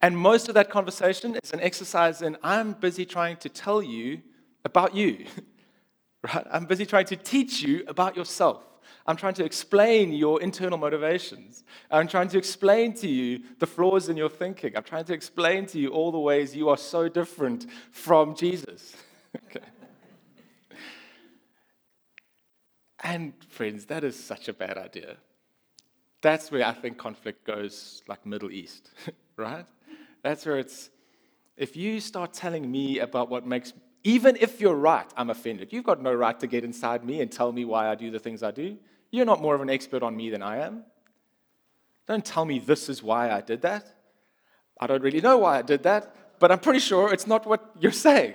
And 0.00 0.16
most 0.16 0.48
of 0.48 0.54
that 0.54 0.70
conversation 0.70 1.36
is 1.42 1.52
an 1.52 1.60
exercise 1.60 2.22
in 2.22 2.36
I'm 2.42 2.72
busy 2.72 3.04
trying 3.04 3.36
to 3.38 3.48
tell 3.48 3.82
you 3.82 4.22
about 4.64 4.94
you. 4.94 5.26
right? 6.22 6.46
I'm 6.50 6.66
busy 6.66 6.86
trying 6.86 7.06
to 7.06 7.16
teach 7.16 7.62
you 7.62 7.84
about 7.88 8.16
yourself. 8.16 8.62
I'm 9.06 9.16
trying 9.16 9.34
to 9.34 9.44
explain 9.44 10.12
your 10.12 10.40
internal 10.42 10.76
motivations. 10.76 11.64
I'm 11.90 12.06
trying 12.06 12.28
to 12.28 12.38
explain 12.38 12.92
to 12.94 13.08
you 13.08 13.40
the 13.58 13.66
flaws 13.66 14.08
in 14.08 14.16
your 14.16 14.28
thinking. 14.28 14.76
I'm 14.76 14.82
trying 14.82 15.06
to 15.06 15.14
explain 15.14 15.66
to 15.66 15.78
you 15.78 15.88
all 15.88 16.12
the 16.12 16.18
ways 16.18 16.54
you 16.54 16.68
are 16.68 16.76
so 16.76 17.08
different 17.08 17.66
from 17.90 18.36
Jesus. 18.36 18.94
okay. 19.46 19.66
And 23.02 23.32
friends, 23.48 23.86
that 23.86 24.04
is 24.04 24.22
such 24.22 24.48
a 24.48 24.52
bad 24.52 24.76
idea. 24.76 25.16
That's 26.20 26.50
where 26.50 26.66
I 26.66 26.72
think 26.72 26.98
conflict 26.98 27.44
goes 27.46 28.02
like 28.08 28.26
Middle 28.26 28.50
East, 28.50 28.90
right? 29.36 29.64
That's 30.28 30.44
where 30.44 30.58
it's, 30.58 30.90
if 31.56 31.74
you 31.74 32.00
start 32.00 32.34
telling 32.34 32.70
me 32.70 32.98
about 32.98 33.30
what 33.30 33.46
makes, 33.46 33.72
even 34.04 34.36
if 34.38 34.60
you're 34.60 34.74
right, 34.74 35.10
I'm 35.16 35.30
offended. 35.30 35.72
You've 35.72 35.84
got 35.86 36.02
no 36.02 36.12
right 36.12 36.38
to 36.40 36.46
get 36.46 36.64
inside 36.64 37.02
me 37.02 37.22
and 37.22 37.32
tell 37.32 37.50
me 37.50 37.64
why 37.64 37.88
I 37.88 37.94
do 37.94 38.10
the 38.10 38.18
things 38.18 38.42
I 38.42 38.50
do. 38.50 38.76
You're 39.10 39.24
not 39.24 39.40
more 39.40 39.54
of 39.54 39.62
an 39.62 39.70
expert 39.70 40.02
on 40.02 40.14
me 40.14 40.28
than 40.28 40.42
I 40.42 40.58
am. 40.58 40.84
Don't 42.06 42.22
tell 42.22 42.44
me 42.44 42.58
this 42.58 42.90
is 42.90 43.02
why 43.02 43.30
I 43.30 43.40
did 43.40 43.62
that. 43.62 43.86
I 44.78 44.86
don't 44.86 45.02
really 45.02 45.22
know 45.22 45.38
why 45.38 45.60
I 45.60 45.62
did 45.62 45.82
that, 45.84 46.14
but 46.38 46.52
I'm 46.52 46.58
pretty 46.58 46.80
sure 46.80 47.10
it's 47.10 47.26
not 47.26 47.46
what 47.46 47.70
you're 47.80 47.90
saying. 47.90 48.34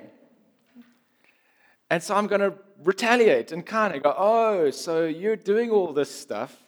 And 1.91 2.01
so 2.01 2.15
I'm 2.15 2.25
going 2.25 2.41
to 2.41 2.55
retaliate 2.83 3.51
and 3.51 3.63
kind 3.63 3.93
of 3.93 4.01
go, 4.01 4.15
oh, 4.17 4.71
so 4.71 5.05
you're 5.05 5.35
doing 5.35 5.69
all 5.69 5.93
this 5.93 6.09
stuff 6.09 6.62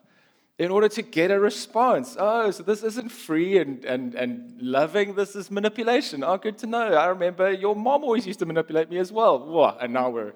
in 0.58 0.72
order 0.72 0.88
to 0.88 1.02
get 1.02 1.32
a 1.32 1.40
response. 1.40 2.16
Oh, 2.18 2.50
so 2.52 2.64
this 2.64 2.82
isn't 2.84 3.10
free 3.12 3.58
and, 3.58 3.84
and, 3.84 4.16
and 4.16 4.62
loving, 4.62 5.16
this 5.16 5.36
is 5.36 5.52
manipulation. 5.52 6.24
Oh, 6.24 6.38
good 6.38 6.58
to 6.60 6.68
know. 6.68 6.94
I 6.94 7.08
remember 7.08 7.52
your 7.52 7.76
mom 7.76 8.04
always 8.04 8.26
used 8.26 8.40
to 8.40 8.46
manipulate 8.46 8.90
me 8.90 8.98
as 8.98 9.12
well. 9.12 9.40
Whoa, 9.40 9.78
and 9.82 9.92
now 9.92 10.10
we're, 10.10 10.34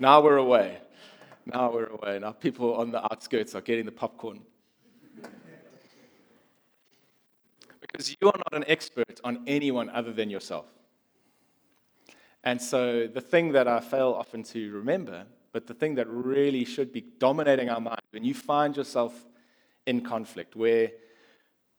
now 0.00 0.20
we're 0.20 0.38
away. 0.38 0.78
Now 1.46 1.72
we're 1.72 1.86
away. 1.86 2.18
Now 2.18 2.32
people 2.32 2.74
on 2.74 2.90
the 2.90 3.02
outskirts 3.12 3.54
are 3.54 3.60
getting 3.60 3.86
the 3.86 3.92
popcorn. 3.92 4.40
because 7.80 8.16
you 8.20 8.28
are 8.28 8.38
not 8.38 8.54
an 8.54 8.64
expert 8.66 9.20
on 9.24 9.42
anyone 9.46 9.88
other 9.90 10.12
than 10.12 10.30
yourself. 10.30 10.66
And 12.42 12.60
so 12.60 13.06
the 13.06 13.20
thing 13.20 13.52
that 13.52 13.68
I 13.68 13.80
fail 13.80 14.16
often 14.18 14.42
to 14.44 14.72
remember, 14.72 15.26
but 15.52 15.66
the 15.66 15.74
thing 15.74 15.94
that 15.96 16.08
really 16.08 16.64
should 16.64 16.92
be 16.92 17.04
dominating 17.18 17.68
our 17.68 17.80
mind 17.80 18.00
when 18.10 18.24
you 18.24 18.34
find 18.34 18.76
yourself 18.76 19.26
in 19.86 20.02
conflict, 20.02 20.56
where 20.56 20.90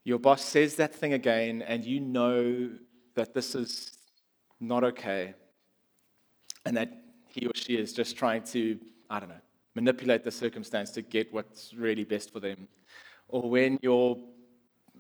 your 0.04 0.20
boss 0.20 0.44
says 0.44 0.76
that 0.76 0.94
thing 0.94 1.14
again 1.14 1.62
and 1.62 1.86
you 1.86 2.00
know 2.00 2.70
that 3.16 3.34
this 3.34 3.56
is 3.56 3.98
not 4.60 4.84
okay 4.84 5.34
and 6.66 6.76
that 6.78 6.92
he 7.28 7.46
or 7.46 7.52
she 7.56 7.76
is 7.76 7.94
just 7.94 8.18
trying 8.18 8.44
to, 8.44 8.80
I 9.10 9.20
don't 9.20 9.30
know, 9.30 9.36
manipulate 9.76 10.24
the 10.24 10.32
circumstance 10.32 10.92
to 10.92 11.02
get 11.02 11.32
what's 11.34 11.74
really 11.74 12.04
best 12.04 12.32
for 12.32 12.40
them. 12.40 12.68
Or 13.28 13.50
when 13.50 13.80
your 13.82 14.18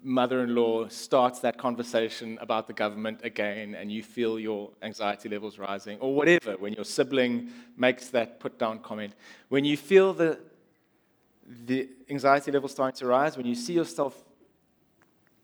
mother 0.04 0.44
in 0.44 0.56
law 0.56 0.88
starts 0.88 1.40
that 1.40 1.58
conversation 1.58 2.38
about 2.42 2.66
the 2.68 2.74
government 2.74 3.20
again 3.24 3.76
and 3.76 3.92
you 3.92 4.02
feel 4.02 4.40
your 4.40 4.72
anxiety 4.82 5.30
levels 5.30 5.60
rising, 5.60 6.00
or 6.00 6.16
whatever, 6.16 6.56
when 6.58 6.74
your 6.74 6.86
sibling 6.86 7.52
makes 7.78 8.10
that 8.10 8.40
put 8.40 8.58
down 8.58 8.80
comment, 8.80 9.14
when 9.50 9.66
you 9.66 9.78
feel 9.78 10.14
the, 10.14 10.40
the 11.66 11.90
anxiety 12.10 12.52
levels 12.52 12.72
starting 12.72 12.98
to 13.00 13.06
rise, 13.08 13.38
when 13.38 13.46
you 13.46 13.56
see 13.56 13.74
yourself 13.74 14.16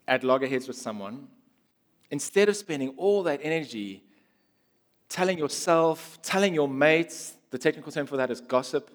at 0.08 0.24
loggerheads 0.24 0.68
with 0.68 0.78
someone, 0.78 1.28
instead 2.12 2.50
of 2.50 2.56
spending 2.56 2.90
all 2.98 3.24
that 3.24 3.40
energy 3.44 4.04
telling 5.10 5.38
yourself, 5.38 6.20
telling 6.22 6.54
your 6.54 6.68
mates, 6.68 7.36
the 7.50 7.58
technical 7.58 7.92
term 7.92 8.06
for 8.06 8.18
that 8.18 8.30
is 8.30 8.42
gossip, 8.42 8.92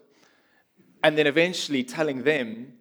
and 1.03 1.17
then 1.17 1.27
eventually 1.27 1.83
telling 1.83 2.23
them 2.23 2.73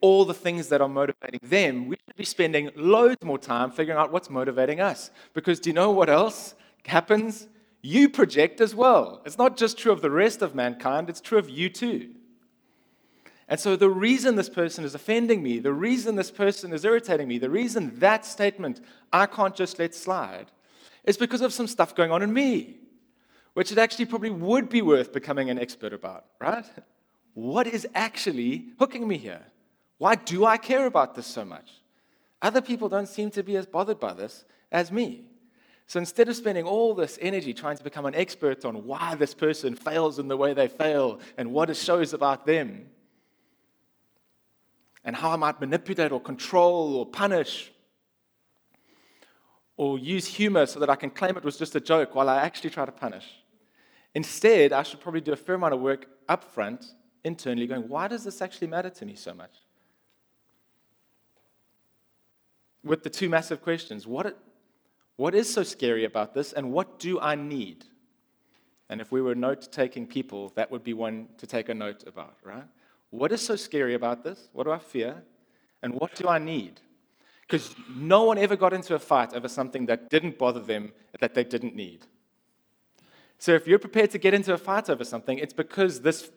all 0.00 0.24
the 0.24 0.34
things 0.34 0.68
that 0.68 0.80
are 0.80 0.88
motivating 0.88 1.40
them, 1.42 1.86
we 1.86 1.96
should 1.96 2.16
be 2.16 2.24
spending 2.24 2.70
loads 2.74 3.24
more 3.24 3.38
time 3.38 3.70
figuring 3.70 3.98
out 3.98 4.12
what's 4.12 4.28
motivating 4.28 4.80
us. 4.80 5.10
Because 5.32 5.60
do 5.60 5.70
you 5.70 5.74
know 5.74 5.92
what 5.92 6.10
else 6.10 6.54
happens? 6.84 7.48
You 7.82 8.08
project 8.08 8.60
as 8.60 8.74
well. 8.74 9.22
It's 9.24 9.38
not 9.38 9.56
just 9.56 9.78
true 9.78 9.92
of 9.92 10.02
the 10.02 10.10
rest 10.10 10.42
of 10.42 10.54
mankind, 10.54 11.08
it's 11.08 11.20
true 11.20 11.38
of 11.38 11.48
you 11.48 11.68
too. 11.68 12.10
And 13.52 13.60
so, 13.60 13.76
the 13.76 13.90
reason 13.90 14.36
this 14.36 14.48
person 14.48 14.82
is 14.82 14.94
offending 14.94 15.42
me, 15.42 15.58
the 15.58 15.74
reason 15.74 16.16
this 16.16 16.30
person 16.30 16.72
is 16.72 16.86
irritating 16.86 17.28
me, 17.28 17.36
the 17.36 17.50
reason 17.50 17.92
that 17.98 18.24
statement 18.24 18.80
I 19.12 19.26
can't 19.26 19.54
just 19.54 19.78
let 19.78 19.94
slide 19.94 20.46
is 21.04 21.18
because 21.18 21.42
of 21.42 21.52
some 21.52 21.66
stuff 21.66 21.94
going 21.94 22.10
on 22.10 22.22
in 22.22 22.32
me, 22.32 22.78
which 23.52 23.70
it 23.70 23.76
actually 23.76 24.06
probably 24.06 24.30
would 24.30 24.70
be 24.70 24.80
worth 24.80 25.12
becoming 25.12 25.50
an 25.50 25.58
expert 25.58 25.92
about, 25.92 26.24
right? 26.40 26.64
What 27.34 27.66
is 27.66 27.86
actually 27.94 28.68
hooking 28.78 29.06
me 29.06 29.18
here? 29.18 29.42
Why 29.98 30.14
do 30.14 30.46
I 30.46 30.56
care 30.56 30.86
about 30.86 31.14
this 31.14 31.26
so 31.26 31.44
much? 31.44 31.72
Other 32.40 32.62
people 32.62 32.88
don't 32.88 33.06
seem 33.06 33.30
to 33.32 33.42
be 33.42 33.58
as 33.58 33.66
bothered 33.66 34.00
by 34.00 34.14
this 34.14 34.46
as 34.70 34.90
me. 34.90 35.26
So 35.86 35.98
instead 35.98 36.30
of 36.30 36.36
spending 36.36 36.64
all 36.64 36.94
this 36.94 37.18
energy 37.20 37.52
trying 37.52 37.76
to 37.76 37.84
become 37.84 38.06
an 38.06 38.14
expert 38.14 38.64
on 38.64 38.86
why 38.86 39.14
this 39.14 39.34
person 39.34 39.74
fails 39.74 40.18
in 40.18 40.28
the 40.28 40.38
way 40.38 40.54
they 40.54 40.68
fail 40.68 41.20
and 41.36 41.52
what 41.52 41.68
it 41.68 41.76
shows 41.76 42.14
about 42.14 42.46
them, 42.46 42.86
and 45.04 45.16
how 45.16 45.30
I 45.30 45.36
might 45.36 45.60
manipulate 45.60 46.12
or 46.12 46.20
control 46.20 46.96
or 46.96 47.06
punish 47.06 47.72
or 49.76 49.98
use 49.98 50.26
humor 50.26 50.66
so 50.66 50.78
that 50.80 50.90
I 50.90 50.96
can 50.96 51.10
claim 51.10 51.36
it 51.36 51.44
was 51.44 51.56
just 51.56 51.74
a 51.74 51.80
joke 51.80 52.14
while 52.14 52.28
I 52.28 52.42
actually 52.42 52.70
try 52.70 52.84
to 52.84 52.92
punish. 52.92 53.26
Instead, 54.14 54.72
I 54.72 54.82
should 54.82 55.00
probably 55.00 55.22
do 55.22 55.32
a 55.32 55.36
fair 55.36 55.54
amount 55.54 55.74
of 55.74 55.80
work 55.80 56.06
up 56.28 56.44
front, 56.44 56.84
internally, 57.24 57.66
going, 57.66 57.88
why 57.88 58.08
does 58.08 58.24
this 58.24 58.42
actually 58.42 58.66
matter 58.66 58.90
to 58.90 59.06
me 59.06 59.14
so 59.14 59.32
much? 59.32 59.52
With 62.84 63.02
the 63.02 63.10
two 63.10 63.28
massive 63.28 63.62
questions 63.62 64.06
what, 64.06 64.38
what 65.16 65.34
is 65.34 65.52
so 65.52 65.62
scary 65.62 66.04
about 66.04 66.34
this, 66.34 66.52
and 66.52 66.72
what 66.72 66.98
do 66.98 67.20
I 67.20 67.34
need? 67.34 67.84
And 68.88 69.00
if 69.00 69.10
we 69.10 69.22
were 69.22 69.34
note 69.34 69.72
taking 69.72 70.06
people, 70.06 70.52
that 70.56 70.70
would 70.70 70.84
be 70.84 70.92
one 70.92 71.28
to 71.38 71.46
take 71.46 71.70
a 71.70 71.74
note 71.74 72.04
about, 72.06 72.36
right? 72.44 72.64
What 73.12 73.30
is 73.30 73.42
so 73.42 73.56
scary 73.56 73.92
about 73.92 74.24
this? 74.24 74.48
What 74.54 74.64
do 74.64 74.72
I 74.72 74.78
fear? 74.78 75.22
And 75.82 75.92
what 75.94 76.14
do 76.14 76.28
I 76.28 76.38
need? 76.38 76.80
Because 77.42 77.74
no 77.94 78.22
one 78.22 78.38
ever 78.38 78.56
got 78.56 78.72
into 78.72 78.94
a 78.94 78.98
fight 78.98 79.34
over 79.34 79.48
something 79.48 79.84
that 79.86 80.08
didn't 80.08 80.38
bother 80.38 80.60
them, 80.60 80.92
that 81.20 81.34
they 81.34 81.44
didn't 81.44 81.76
need. 81.76 82.06
So 83.38 83.52
if 83.52 83.66
you're 83.66 83.78
prepared 83.78 84.12
to 84.12 84.18
get 84.18 84.32
into 84.32 84.54
a 84.54 84.58
fight 84.58 84.88
over 84.88 85.04
something, 85.04 85.36
it's 85.36 85.52
because 85.52 86.00
this 86.00 86.30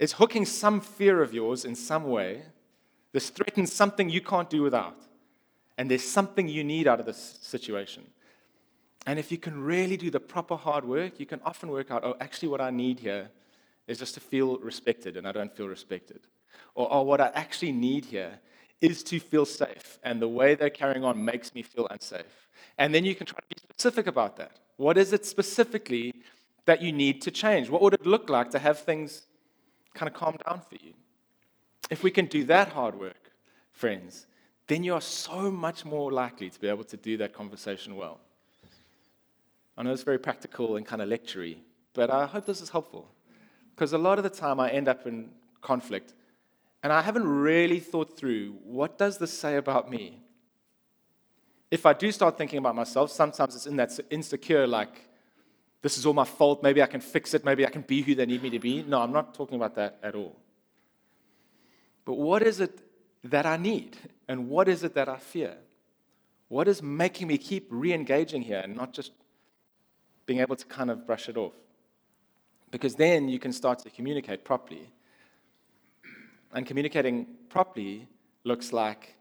is 0.00 0.14
hooking 0.14 0.44
some 0.44 0.80
fear 0.80 1.22
of 1.22 1.32
yours 1.32 1.64
in 1.64 1.76
some 1.76 2.04
way. 2.10 2.42
This 3.12 3.30
threatens 3.30 3.72
something 3.72 4.10
you 4.10 4.22
can't 4.22 4.50
do 4.50 4.62
without. 4.62 4.96
And 5.78 5.88
there's 5.88 6.06
something 6.08 6.48
you 6.48 6.64
need 6.64 6.88
out 6.88 6.98
of 6.98 7.06
this 7.06 7.38
situation. 7.42 8.02
And 9.06 9.20
if 9.20 9.30
you 9.30 9.38
can 9.38 9.62
really 9.62 9.96
do 9.96 10.10
the 10.10 10.18
proper 10.18 10.56
hard 10.56 10.84
work, 10.84 11.20
you 11.20 11.26
can 11.26 11.40
often 11.44 11.68
work 11.68 11.92
out, 11.92 12.02
oh, 12.02 12.16
actually, 12.20 12.48
what 12.48 12.60
I 12.60 12.70
need 12.70 12.98
here 12.98 13.30
is 13.86 13.98
just 13.98 14.14
to 14.14 14.20
feel 14.20 14.58
respected, 14.58 15.16
and 15.16 15.26
I 15.26 15.32
don't 15.32 15.54
feel 15.54 15.68
respected. 15.68 16.20
Or, 16.74 16.88
oh, 16.90 17.02
what 17.02 17.20
I 17.20 17.30
actually 17.34 17.72
need 17.72 18.04
here 18.04 18.38
is 18.80 19.02
to 19.04 19.20
feel 19.20 19.44
safe. 19.44 19.98
And 20.02 20.20
the 20.20 20.28
way 20.28 20.54
they're 20.54 20.70
carrying 20.70 21.04
on 21.04 21.24
makes 21.24 21.54
me 21.54 21.62
feel 21.62 21.86
unsafe. 21.90 22.48
And 22.78 22.94
then 22.94 23.04
you 23.04 23.14
can 23.14 23.26
try 23.26 23.38
to 23.38 23.46
be 23.54 23.60
specific 23.60 24.06
about 24.06 24.36
that. 24.36 24.58
What 24.76 24.96
is 24.98 25.12
it 25.12 25.24
specifically 25.26 26.14
that 26.64 26.80
you 26.82 26.92
need 26.92 27.22
to 27.22 27.30
change? 27.30 27.68
What 27.68 27.82
would 27.82 27.94
it 27.94 28.06
look 28.06 28.28
like 28.30 28.50
to 28.50 28.58
have 28.58 28.78
things 28.80 29.26
kind 29.94 30.08
of 30.08 30.14
calm 30.14 30.36
down 30.46 30.60
for 30.60 30.76
you? 30.76 30.94
If 31.90 32.02
we 32.02 32.10
can 32.10 32.26
do 32.26 32.44
that 32.44 32.68
hard 32.68 32.98
work, 32.98 33.32
friends, 33.72 34.26
then 34.66 34.84
you 34.84 34.94
are 34.94 35.00
so 35.00 35.50
much 35.50 35.84
more 35.84 36.10
likely 36.12 36.48
to 36.48 36.60
be 36.60 36.68
able 36.68 36.84
to 36.84 36.96
do 36.96 37.16
that 37.18 37.32
conversation 37.32 37.96
well. 37.96 38.20
I 39.76 39.82
know 39.82 39.92
it's 39.92 40.02
very 40.02 40.18
practical 40.18 40.76
and 40.76 40.86
kind 40.86 41.02
of 41.02 41.08
lectury, 41.08 41.58
but 41.94 42.10
I 42.10 42.26
hope 42.26 42.46
this 42.46 42.60
is 42.60 42.70
helpful. 42.70 43.08
Because 43.74 43.92
a 43.92 43.98
lot 43.98 44.18
of 44.18 44.24
the 44.24 44.30
time 44.30 44.60
I 44.60 44.70
end 44.70 44.88
up 44.88 45.06
in 45.06 45.30
conflict 45.60 46.14
and 46.82 46.92
I 46.92 47.00
haven't 47.00 47.26
really 47.26 47.80
thought 47.80 48.16
through 48.16 48.56
what 48.64 48.98
does 48.98 49.18
this 49.18 49.36
say 49.36 49.56
about 49.56 49.90
me? 49.90 50.20
If 51.70 51.86
I 51.86 51.92
do 51.92 52.12
start 52.12 52.36
thinking 52.36 52.58
about 52.58 52.74
myself, 52.74 53.10
sometimes 53.10 53.56
it's 53.56 53.66
in 53.66 53.76
that 53.76 53.98
insecure, 54.10 54.66
like, 54.66 55.08
this 55.80 55.96
is 55.96 56.04
all 56.04 56.12
my 56.12 56.24
fault. 56.24 56.62
Maybe 56.62 56.82
I 56.82 56.86
can 56.86 57.00
fix 57.00 57.34
it. 57.34 57.44
Maybe 57.44 57.66
I 57.66 57.70
can 57.70 57.82
be 57.82 58.02
who 58.02 58.14
they 58.14 58.26
need 58.26 58.42
me 58.42 58.50
to 58.50 58.58
be. 58.58 58.82
No, 58.82 59.00
I'm 59.00 59.12
not 59.12 59.34
talking 59.34 59.56
about 59.56 59.74
that 59.76 59.98
at 60.02 60.14
all. 60.14 60.36
But 62.04 62.14
what 62.14 62.42
is 62.42 62.60
it 62.60 62.78
that 63.24 63.46
I 63.46 63.56
need? 63.56 63.96
And 64.28 64.48
what 64.48 64.68
is 64.68 64.84
it 64.84 64.94
that 64.94 65.08
I 65.08 65.16
fear? 65.16 65.56
What 66.48 66.68
is 66.68 66.82
making 66.82 67.28
me 67.28 67.38
keep 67.38 67.68
re 67.70 67.92
engaging 67.92 68.42
here 68.42 68.60
and 68.62 68.76
not 68.76 68.92
just 68.92 69.12
being 70.26 70.40
able 70.40 70.56
to 70.56 70.66
kind 70.66 70.90
of 70.90 71.06
brush 71.06 71.28
it 71.28 71.36
off? 71.36 71.54
Because 72.72 72.96
then 72.96 73.28
you 73.28 73.38
can 73.38 73.52
start 73.52 73.78
to 73.80 73.90
communicate 73.90 74.44
properly 74.44 74.90
and 76.52 76.66
communicating 76.66 77.26
properly 77.48 78.06
looks 78.44 78.72
like 78.72 79.14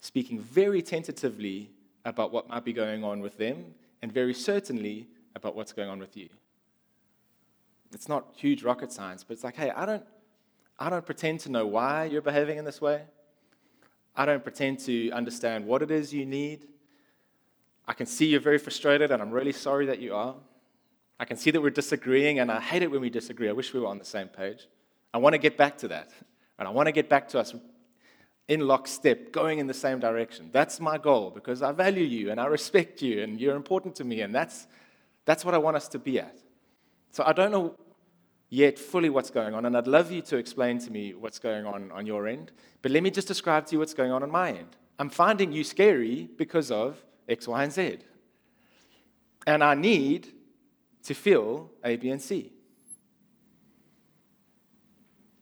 speaking 0.00 0.40
very 0.40 0.82
tentatively 0.82 1.70
about 2.04 2.32
what 2.32 2.48
might 2.48 2.64
be 2.64 2.72
going 2.72 3.04
on 3.04 3.20
with 3.20 3.36
them 3.36 3.74
and 4.02 4.12
very 4.12 4.34
certainly 4.34 5.08
about 5.34 5.54
what's 5.54 5.72
going 5.72 5.88
on 5.88 5.98
with 5.98 6.16
you. 6.16 6.28
It's 7.92 8.08
not 8.08 8.26
huge 8.36 8.62
rocket 8.62 8.92
science, 8.92 9.24
but 9.24 9.34
it's 9.34 9.44
like, 9.44 9.56
hey, 9.56 9.70
I 9.70 9.86
don't, 9.86 10.04
I 10.78 10.90
don't 10.90 11.04
pretend 11.04 11.40
to 11.40 11.50
know 11.50 11.66
why 11.66 12.04
you're 12.04 12.22
behaving 12.22 12.58
in 12.58 12.64
this 12.64 12.80
way. 12.80 13.02
I 14.14 14.24
don't 14.26 14.42
pretend 14.42 14.80
to 14.80 15.10
understand 15.10 15.64
what 15.64 15.82
it 15.82 15.90
is 15.90 16.12
you 16.12 16.26
need. 16.26 16.66
I 17.86 17.92
can 17.94 18.06
see 18.06 18.26
you're 18.26 18.40
very 18.40 18.58
frustrated, 18.58 19.10
and 19.10 19.22
I'm 19.22 19.30
really 19.30 19.52
sorry 19.52 19.86
that 19.86 20.00
you 20.00 20.14
are. 20.14 20.34
I 21.20 21.24
can 21.24 21.36
see 21.36 21.50
that 21.50 21.60
we're 21.60 21.70
disagreeing, 21.70 22.38
and 22.38 22.50
I 22.50 22.60
hate 22.60 22.82
it 22.82 22.90
when 22.90 23.00
we 23.00 23.10
disagree. 23.10 23.48
I 23.48 23.52
wish 23.52 23.74
we 23.74 23.80
were 23.80 23.86
on 23.86 23.98
the 23.98 24.04
same 24.04 24.28
page. 24.28 24.68
I 25.12 25.18
want 25.18 25.34
to 25.34 25.38
get 25.38 25.56
back 25.56 25.78
to 25.78 25.88
that. 25.88 26.10
And 26.58 26.66
I 26.66 26.70
want 26.70 26.86
to 26.86 26.92
get 26.92 27.08
back 27.08 27.28
to 27.28 27.38
us 27.38 27.54
in 28.48 28.60
lockstep, 28.60 29.30
going 29.30 29.58
in 29.58 29.66
the 29.66 29.74
same 29.74 30.00
direction. 30.00 30.50
That's 30.52 30.80
my 30.80 30.98
goal 30.98 31.30
because 31.30 31.62
I 31.62 31.72
value 31.72 32.04
you 32.04 32.30
and 32.30 32.40
I 32.40 32.46
respect 32.46 33.02
you 33.02 33.22
and 33.22 33.40
you're 33.40 33.56
important 33.56 33.94
to 33.96 34.04
me. 34.04 34.22
And 34.22 34.34
that's, 34.34 34.66
that's 35.24 35.44
what 35.44 35.54
I 35.54 35.58
want 35.58 35.76
us 35.76 35.86
to 35.88 35.98
be 35.98 36.18
at. 36.18 36.38
So 37.12 37.22
I 37.26 37.32
don't 37.32 37.52
know 37.52 37.76
yet 38.48 38.78
fully 38.78 39.10
what's 39.10 39.30
going 39.30 39.54
on. 39.54 39.66
And 39.66 39.76
I'd 39.76 39.86
love 39.86 40.10
you 40.10 40.22
to 40.22 40.36
explain 40.36 40.78
to 40.80 40.90
me 40.90 41.14
what's 41.14 41.38
going 41.38 41.66
on 41.66 41.92
on 41.92 42.06
your 42.06 42.26
end. 42.26 42.52
But 42.80 42.92
let 42.92 43.02
me 43.02 43.10
just 43.10 43.28
describe 43.28 43.66
to 43.66 43.72
you 43.72 43.78
what's 43.78 43.94
going 43.94 44.10
on 44.10 44.22
on 44.22 44.30
my 44.30 44.50
end. 44.50 44.76
I'm 44.98 45.10
finding 45.10 45.52
you 45.52 45.62
scary 45.62 46.28
because 46.36 46.70
of 46.70 47.04
X, 47.28 47.46
Y, 47.46 47.62
and 47.62 47.72
Z. 47.72 47.98
And 49.46 49.62
I 49.62 49.74
need 49.74 50.32
to 51.08 51.14
feel 51.14 51.70
A, 51.82 51.96
B, 51.96 52.10
and 52.10 52.20
C. 52.20 52.52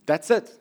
That's 0.07 0.31
it. 0.31 0.51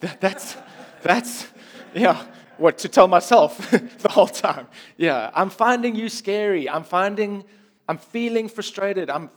That, 0.00 0.20
that's, 0.20 0.56
that's, 1.02 1.48
yeah, 1.92 2.24
what 2.56 2.78
to 2.78 2.88
tell 2.88 3.08
myself 3.08 3.68
the 3.98 4.08
whole 4.08 4.28
time. 4.28 4.68
Yeah, 4.96 5.32
I'm 5.34 5.50
finding 5.50 5.96
you 5.96 6.08
scary. 6.08 6.70
I'm 6.70 6.84
finding, 6.84 7.42
I'm 7.88 7.98
feeling 7.98 8.48
frustrated. 8.48 9.10
I'm, 9.10 9.28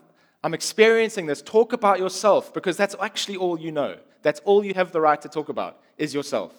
I'm 0.44 0.54
experiencing 0.54 1.26
this. 1.26 1.42
Talk 1.42 1.74
about 1.74 1.98
yourself 1.98 2.54
because 2.54 2.78
that's 2.78 2.96
actually 3.02 3.38
all 3.38 3.60
you 3.60 3.72
know. 3.72 3.98
That's 4.22 4.40
all 4.42 4.64
you 4.64 4.76
have 4.76 4.92
the 4.92 5.02
right 5.02 5.20
to 5.24 5.30
talk 5.30 5.50
about 5.50 5.80
is 5.98 6.14
yourself. 6.14 6.54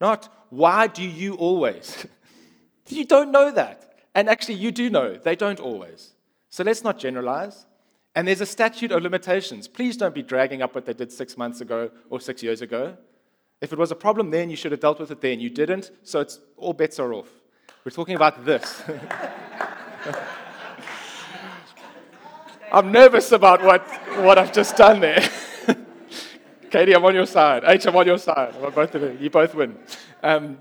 Not 0.00 0.32
why 0.48 0.86
do 0.86 1.02
you 1.02 1.34
always? 1.34 2.06
you 2.88 3.04
don't 3.04 3.30
know 3.30 3.50
that. 3.50 3.92
And 4.14 4.30
actually, 4.30 4.54
you 4.54 4.72
do 4.72 4.88
know. 4.88 5.18
They 5.18 5.36
don't 5.36 5.60
always. 5.60 6.14
So 6.58 6.64
let's 6.64 6.82
not 6.82 6.98
generalize. 6.98 7.66
And 8.16 8.26
there's 8.26 8.40
a 8.40 8.46
statute 8.46 8.90
of 8.90 9.00
limitations. 9.00 9.68
Please 9.68 9.96
don't 9.96 10.12
be 10.12 10.22
dragging 10.24 10.60
up 10.60 10.74
what 10.74 10.86
they 10.86 10.92
did 10.92 11.12
six 11.12 11.36
months 11.36 11.60
ago 11.60 11.88
or 12.10 12.20
six 12.20 12.42
years 12.42 12.62
ago. 12.62 12.96
If 13.60 13.72
it 13.72 13.78
was 13.78 13.92
a 13.92 13.94
problem 13.94 14.32
then, 14.32 14.50
you 14.50 14.56
should 14.56 14.72
have 14.72 14.80
dealt 14.80 14.98
with 14.98 15.12
it 15.12 15.20
then. 15.20 15.38
You 15.38 15.50
didn't, 15.50 15.92
so 16.02 16.18
it's, 16.18 16.40
all 16.56 16.72
bets 16.72 16.98
are 16.98 17.14
off. 17.14 17.28
We're 17.84 17.92
talking 17.92 18.16
about 18.16 18.44
this. 18.44 18.82
I'm 22.72 22.90
nervous 22.90 23.30
about 23.30 23.62
what, 23.62 23.86
what 24.24 24.36
I've 24.36 24.52
just 24.52 24.76
done 24.76 24.98
there. 24.98 25.22
Katie, 26.72 26.92
I'm 26.92 27.04
on 27.04 27.14
your 27.14 27.26
side. 27.26 27.62
H, 27.64 27.86
I'm 27.86 27.94
on 27.94 28.04
your 28.04 28.18
side. 28.18 28.56
On 28.56 28.72
both. 28.72 28.96
You 29.20 29.30
both 29.30 29.54
win. 29.54 29.78
Um, 30.24 30.58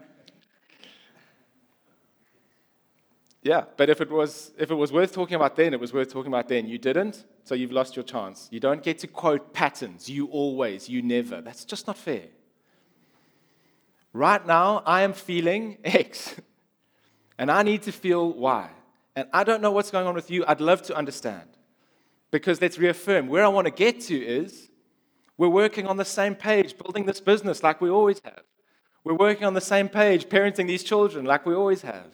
yeah, 3.47 3.63
but 3.77 3.89
if 3.89 4.01
it, 4.01 4.11
was, 4.11 4.51
if 4.57 4.71
it 4.71 4.75
was 4.75 4.91
worth 4.91 5.13
talking 5.13 5.35
about 5.35 5.55
then, 5.55 5.73
it 5.73 5.79
was 5.79 5.93
worth 5.93 6.11
talking 6.11 6.27
about 6.27 6.49
then. 6.49 6.67
You 6.67 6.77
didn't, 6.77 7.23
so 7.45 7.55
you've 7.55 7.71
lost 7.71 7.95
your 7.95 8.03
chance. 8.03 8.49
You 8.51 8.59
don't 8.59 8.83
get 8.83 8.99
to 8.99 9.07
quote 9.07 9.53
patterns. 9.53 10.09
You 10.09 10.25
always, 10.27 10.89
you 10.89 11.01
never. 11.01 11.39
That's 11.39 11.63
just 11.63 11.87
not 11.87 11.97
fair. 11.97 12.25
Right 14.11 14.45
now, 14.45 14.83
I 14.85 15.03
am 15.03 15.13
feeling 15.13 15.77
X, 15.85 16.35
and 17.37 17.49
I 17.49 17.63
need 17.63 17.83
to 17.83 17.93
feel 17.93 18.33
Y. 18.33 18.69
And 19.15 19.29
I 19.31 19.45
don't 19.45 19.61
know 19.61 19.71
what's 19.71 19.91
going 19.91 20.07
on 20.07 20.13
with 20.13 20.29
you. 20.29 20.43
I'd 20.45 20.59
love 20.59 20.81
to 20.83 20.95
understand. 20.95 21.47
Because 22.31 22.61
let's 22.61 22.77
reaffirm 22.77 23.29
where 23.29 23.45
I 23.45 23.47
want 23.47 23.65
to 23.65 23.71
get 23.71 24.01
to 24.01 24.17
is 24.17 24.69
we're 25.37 25.47
working 25.47 25.87
on 25.87 25.95
the 25.95 26.03
same 26.03 26.35
page, 26.35 26.77
building 26.77 27.05
this 27.05 27.21
business 27.21 27.63
like 27.63 27.79
we 27.79 27.89
always 27.89 28.19
have. 28.25 28.43
We're 29.05 29.13
working 29.13 29.45
on 29.45 29.53
the 29.53 29.61
same 29.61 29.87
page, 29.87 30.27
parenting 30.27 30.67
these 30.67 30.83
children 30.83 31.23
like 31.23 31.45
we 31.45 31.55
always 31.55 31.81
have. 31.83 32.11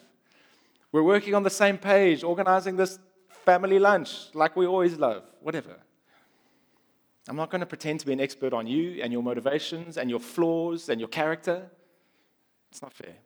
We're 0.94 1.02
working 1.02 1.34
on 1.34 1.42
the 1.42 1.50
same 1.50 1.76
page, 1.76 2.22
organizing 2.22 2.76
this 2.76 3.00
family 3.44 3.80
lunch 3.80 4.32
like 4.32 4.54
we 4.54 4.64
always 4.64 4.96
love, 4.96 5.24
whatever. 5.40 5.74
I'm 7.28 7.34
not 7.34 7.50
going 7.50 7.62
to 7.62 7.66
pretend 7.66 7.98
to 7.98 8.06
be 8.06 8.12
an 8.12 8.20
expert 8.20 8.52
on 8.52 8.68
you 8.68 9.02
and 9.02 9.12
your 9.12 9.20
motivations 9.20 9.96
and 9.98 10.08
your 10.08 10.20
flaws 10.20 10.88
and 10.88 11.00
your 11.00 11.08
character. 11.08 11.68
It's 12.70 12.80
not 12.80 12.92
fair. 12.92 13.16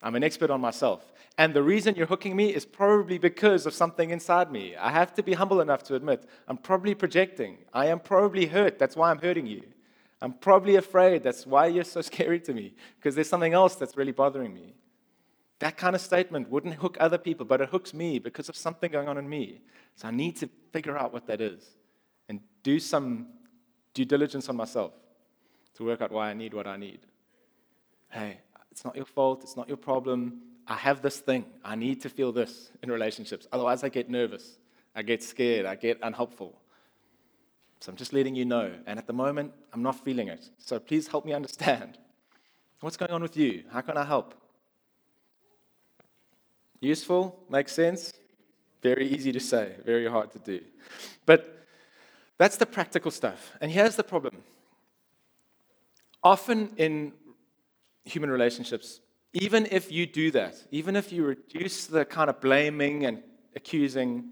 I'm 0.00 0.14
an 0.14 0.24
expert 0.24 0.48
on 0.48 0.62
myself. 0.62 1.12
And 1.36 1.52
the 1.52 1.62
reason 1.62 1.94
you're 1.94 2.06
hooking 2.06 2.34
me 2.34 2.54
is 2.54 2.64
probably 2.64 3.18
because 3.18 3.66
of 3.66 3.74
something 3.74 4.08
inside 4.08 4.50
me. 4.50 4.74
I 4.74 4.90
have 4.90 5.12
to 5.16 5.22
be 5.22 5.34
humble 5.34 5.60
enough 5.60 5.82
to 5.88 5.94
admit 5.94 6.24
I'm 6.48 6.56
probably 6.56 6.94
projecting. 6.94 7.58
I 7.74 7.88
am 7.88 8.00
probably 8.00 8.46
hurt. 8.46 8.78
That's 8.78 8.96
why 8.96 9.10
I'm 9.10 9.18
hurting 9.18 9.46
you. 9.46 9.62
I'm 10.22 10.32
probably 10.32 10.76
afraid. 10.76 11.22
That's 11.22 11.46
why 11.46 11.66
you're 11.66 11.84
so 11.84 12.00
scary 12.10 12.40
to 12.40 12.54
me, 12.54 12.76
because 12.96 13.14
there's 13.14 13.28
something 13.28 13.52
else 13.52 13.74
that's 13.74 13.94
really 13.94 14.12
bothering 14.12 14.54
me. 14.54 14.72
That 15.60 15.76
kind 15.76 15.96
of 15.96 16.00
statement 16.00 16.48
wouldn't 16.50 16.74
hook 16.74 16.96
other 17.00 17.18
people, 17.18 17.44
but 17.44 17.60
it 17.60 17.68
hooks 17.68 17.92
me 17.92 18.18
because 18.18 18.48
of 18.48 18.56
something 18.56 18.90
going 18.92 19.08
on 19.08 19.18
in 19.18 19.28
me. 19.28 19.60
So 19.96 20.06
I 20.08 20.12
need 20.12 20.36
to 20.36 20.48
figure 20.72 20.96
out 20.96 21.12
what 21.12 21.26
that 21.26 21.40
is 21.40 21.64
and 22.28 22.40
do 22.62 22.78
some 22.78 23.26
due 23.94 24.04
diligence 24.04 24.48
on 24.48 24.56
myself 24.56 24.92
to 25.74 25.84
work 25.84 26.00
out 26.00 26.12
why 26.12 26.30
I 26.30 26.34
need 26.34 26.54
what 26.54 26.66
I 26.66 26.76
need. 26.76 27.00
Hey, 28.10 28.38
it's 28.70 28.84
not 28.84 28.94
your 28.94 29.04
fault. 29.04 29.42
It's 29.42 29.56
not 29.56 29.66
your 29.66 29.76
problem. 29.76 30.40
I 30.68 30.74
have 30.74 31.02
this 31.02 31.18
thing. 31.18 31.46
I 31.64 31.74
need 31.74 32.00
to 32.02 32.08
feel 32.08 32.30
this 32.30 32.70
in 32.82 32.90
relationships. 32.90 33.48
Otherwise, 33.52 33.82
I 33.82 33.88
get 33.88 34.08
nervous. 34.08 34.58
I 34.94 35.02
get 35.02 35.22
scared. 35.22 35.66
I 35.66 35.74
get 35.74 35.98
unhelpful. 36.02 36.60
So 37.80 37.90
I'm 37.90 37.96
just 37.96 38.12
letting 38.12 38.34
you 38.34 38.44
know. 38.44 38.72
And 38.86 38.98
at 38.98 39.06
the 39.06 39.12
moment, 39.12 39.52
I'm 39.72 39.82
not 39.82 40.04
feeling 40.04 40.28
it. 40.28 40.48
So 40.58 40.78
please 40.78 41.08
help 41.08 41.24
me 41.24 41.32
understand. 41.32 41.98
What's 42.80 42.96
going 42.96 43.10
on 43.10 43.22
with 43.22 43.36
you? 43.36 43.64
How 43.72 43.80
can 43.80 43.96
I 43.96 44.04
help? 44.04 44.34
Useful? 46.80 47.38
Makes 47.48 47.72
sense? 47.72 48.12
Very 48.82 49.08
easy 49.08 49.32
to 49.32 49.40
say, 49.40 49.72
very 49.84 50.08
hard 50.08 50.30
to 50.32 50.38
do. 50.38 50.60
But 51.26 51.66
that's 52.38 52.56
the 52.56 52.66
practical 52.66 53.10
stuff. 53.10 53.52
And 53.60 53.70
here's 53.70 53.96
the 53.96 54.04
problem. 54.04 54.36
Often 56.22 56.70
in 56.76 57.12
human 58.04 58.30
relationships, 58.30 59.00
even 59.32 59.66
if 59.70 59.90
you 59.92 60.06
do 60.06 60.30
that, 60.30 60.54
even 60.70 60.96
if 60.96 61.12
you 61.12 61.24
reduce 61.24 61.86
the 61.86 62.04
kind 62.04 62.30
of 62.30 62.40
blaming 62.40 63.04
and 63.04 63.22
accusing, 63.54 64.30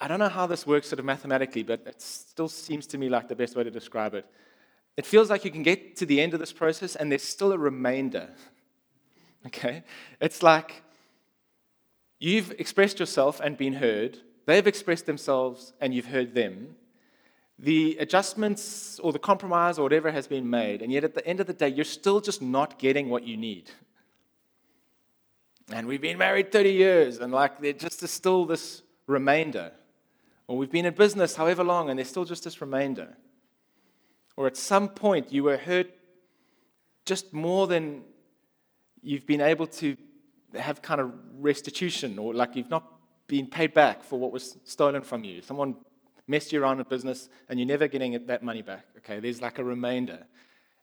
I 0.00 0.08
don't 0.08 0.18
know 0.18 0.28
how 0.28 0.46
this 0.46 0.66
works 0.66 0.88
sort 0.88 0.98
of 0.98 1.04
mathematically, 1.04 1.62
but 1.62 1.82
it 1.86 2.00
still 2.00 2.48
seems 2.48 2.86
to 2.88 2.98
me 2.98 3.08
like 3.08 3.28
the 3.28 3.34
best 3.34 3.56
way 3.56 3.64
to 3.64 3.70
describe 3.70 4.14
it. 4.14 4.26
It 4.96 5.06
feels 5.06 5.30
like 5.30 5.44
you 5.44 5.50
can 5.50 5.62
get 5.62 5.96
to 5.96 6.06
the 6.06 6.20
end 6.20 6.34
of 6.34 6.40
this 6.40 6.52
process 6.52 6.94
and 6.96 7.10
there's 7.10 7.22
still 7.22 7.52
a 7.52 7.58
remainder. 7.58 8.28
Okay? 9.46 9.84
It's 10.20 10.42
like 10.42 10.82
you've 12.20 12.52
expressed 12.52 13.00
yourself 13.00 13.40
and 13.40 13.56
been 13.56 13.74
heard, 13.74 14.18
they've 14.46 14.66
expressed 14.66 15.06
themselves 15.06 15.72
and 15.80 15.92
you've 15.92 16.06
heard 16.06 16.34
them 16.34 16.76
the 17.62 17.96
adjustments 18.00 18.98
or 19.00 19.12
the 19.12 19.18
compromise 19.18 19.78
or 19.78 19.82
whatever 19.82 20.10
has 20.10 20.26
been 20.26 20.48
made, 20.48 20.80
and 20.80 20.90
yet 20.90 21.04
at 21.04 21.14
the 21.14 21.26
end 21.26 21.40
of 21.40 21.46
the 21.46 21.52
day, 21.52 21.68
you're 21.68 21.84
still 21.84 22.20
just 22.20 22.40
not 22.40 22.78
getting 22.78 23.10
what 23.10 23.24
you 23.24 23.36
need. 23.36 23.70
And 25.70 25.86
we've 25.86 26.00
been 26.00 26.18
married 26.18 26.50
30 26.50 26.70
years, 26.70 27.18
and 27.18 27.32
like 27.32 27.60
there 27.60 27.74
just 27.74 28.02
is 28.02 28.10
still 28.10 28.46
this 28.46 28.82
remainder. 29.06 29.72
Or 30.46 30.56
we've 30.56 30.70
been 30.70 30.86
in 30.86 30.94
business 30.94 31.36
however 31.36 31.62
long, 31.62 31.90
and 31.90 31.98
there's 31.98 32.08
still 32.08 32.24
just 32.24 32.44
this 32.44 32.60
remainder. 32.60 33.14
Or 34.36 34.46
at 34.46 34.56
some 34.56 34.88
point, 34.88 35.30
you 35.30 35.44
were 35.44 35.58
hurt 35.58 35.90
just 37.04 37.32
more 37.34 37.66
than 37.66 38.02
you've 39.02 39.26
been 39.26 39.42
able 39.42 39.66
to 39.66 39.96
have 40.54 40.82
kind 40.82 41.00
of 41.00 41.12
restitution, 41.38 42.18
or 42.18 42.34
like 42.34 42.56
you've 42.56 42.70
not 42.70 42.84
been 43.26 43.46
paid 43.46 43.72
back 43.72 44.02
for 44.02 44.18
what 44.18 44.32
was 44.32 44.58
stolen 44.64 45.02
from 45.02 45.24
you. 45.24 45.40
Someone 45.42 45.76
messed 46.26 46.52
you 46.52 46.62
around 46.62 46.78
with 46.78 46.88
business 46.88 47.28
and 47.48 47.58
you're 47.58 47.66
never 47.66 47.88
getting 47.88 48.26
that 48.26 48.42
money 48.42 48.62
back. 48.62 48.84
Okay, 48.98 49.20
there's 49.20 49.40
like 49.40 49.58
a 49.58 49.64
remainder. 49.64 50.26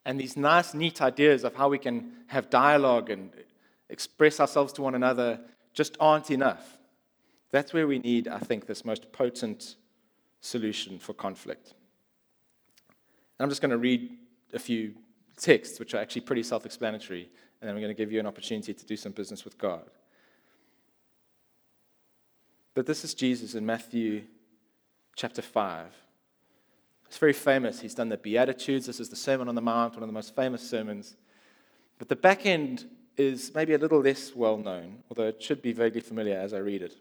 And 0.06 0.20
these 0.20 0.38
nice, 0.38 0.74
neat 0.74 1.02
ideas 1.02 1.44
of 1.44 1.56
how 1.56 1.68
we 1.68 1.78
can 1.78 2.12
have 2.28 2.50
dialogue 2.50 3.10
and 3.10 3.32
express 3.90 4.40
ourselves 4.40 4.72
to 4.74 4.82
one 4.82 4.96
another 4.96 5.40
just 5.74 5.98
aren't 6.00 6.32
enough. 6.32 6.78
That's 7.52 7.74
where 7.74 7.88
we 7.88 8.00
need, 8.00 8.28
I 8.28 8.40
think, 8.40 8.66
this 8.66 8.84
most 8.86 9.12
potent 9.12 9.76
solution 10.42 11.00
for 11.00 11.14
conflict. 11.14 11.74
And 13.38 13.46
I'm 13.46 13.50
just 13.50 13.62
going 13.62 13.72
to 13.72 13.78
read 13.78 14.18
a 14.54 14.60
few 14.60 14.94
texts, 15.38 15.80
which 15.80 15.94
are 15.94 15.98
actually 15.98 16.22
pretty 16.22 16.44
self 16.44 16.66
explanatory, 16.66 17.30
and 17.62 17.68
then 17.68 17.76
I'm 17.76 17.82
going 17.82 17.94
to 17.94 17.98
give 17.98 18.12
you 18.12 18.20
an 18.20 18.28
opportunity 18.28 18.74
to 18.74 18.86
do 18.86 18.96
some 18.96 19.12
business 19.12 19.44
with 19.44 19.58
God. 19.58 19.90
But 22.74 22.86
this 22.86 23.04
is 23.04 23.14
Jesus 23.14 23.56
in 23.56 23.66
Matthew 23.66 24.24
chapter 25.16 25.42
5. 25.42 25.88
It's 27.08 27.18
very 27.18 27.34
famous. 27.34 27.80
He's 27.80 27.96
done 27.96 28.10
the 28.10 28.18
Beatitudes. 28.18 28.86
This 28.86 29.00
is 29.00 29.10
the 29.10 29.16
Sermon 29.16 29.48
on 29.48 29.56
the 29.56 29.62
Mount, 29.62 29.94
one 29.94 30.04
of 30.04 30.10
the 30.10 30.14
most 30.14 30.36
famous 30.36 30.62
sermons. 30.68 31.16
But 31.98 32.10
the 32.10 32.16
back 32.16 32.46
end 32.46 32.86
is 33.16 33.52
maybe 33.56 33.74
a 33.74 33.78
little 33.80 34.02
less 34.02 34.36
well 34.36 34.58
known, 34.58 34.98
although 35.10 35.28
it 35.28 35.42
should 35.42 35.62
be 35.62 35.72
vaguely 35.72 36.02
familiar 36.02 36.38
as 36.38 36.54
I 36.54 36.60
read 36.60 36.84
it. 36.84 36.96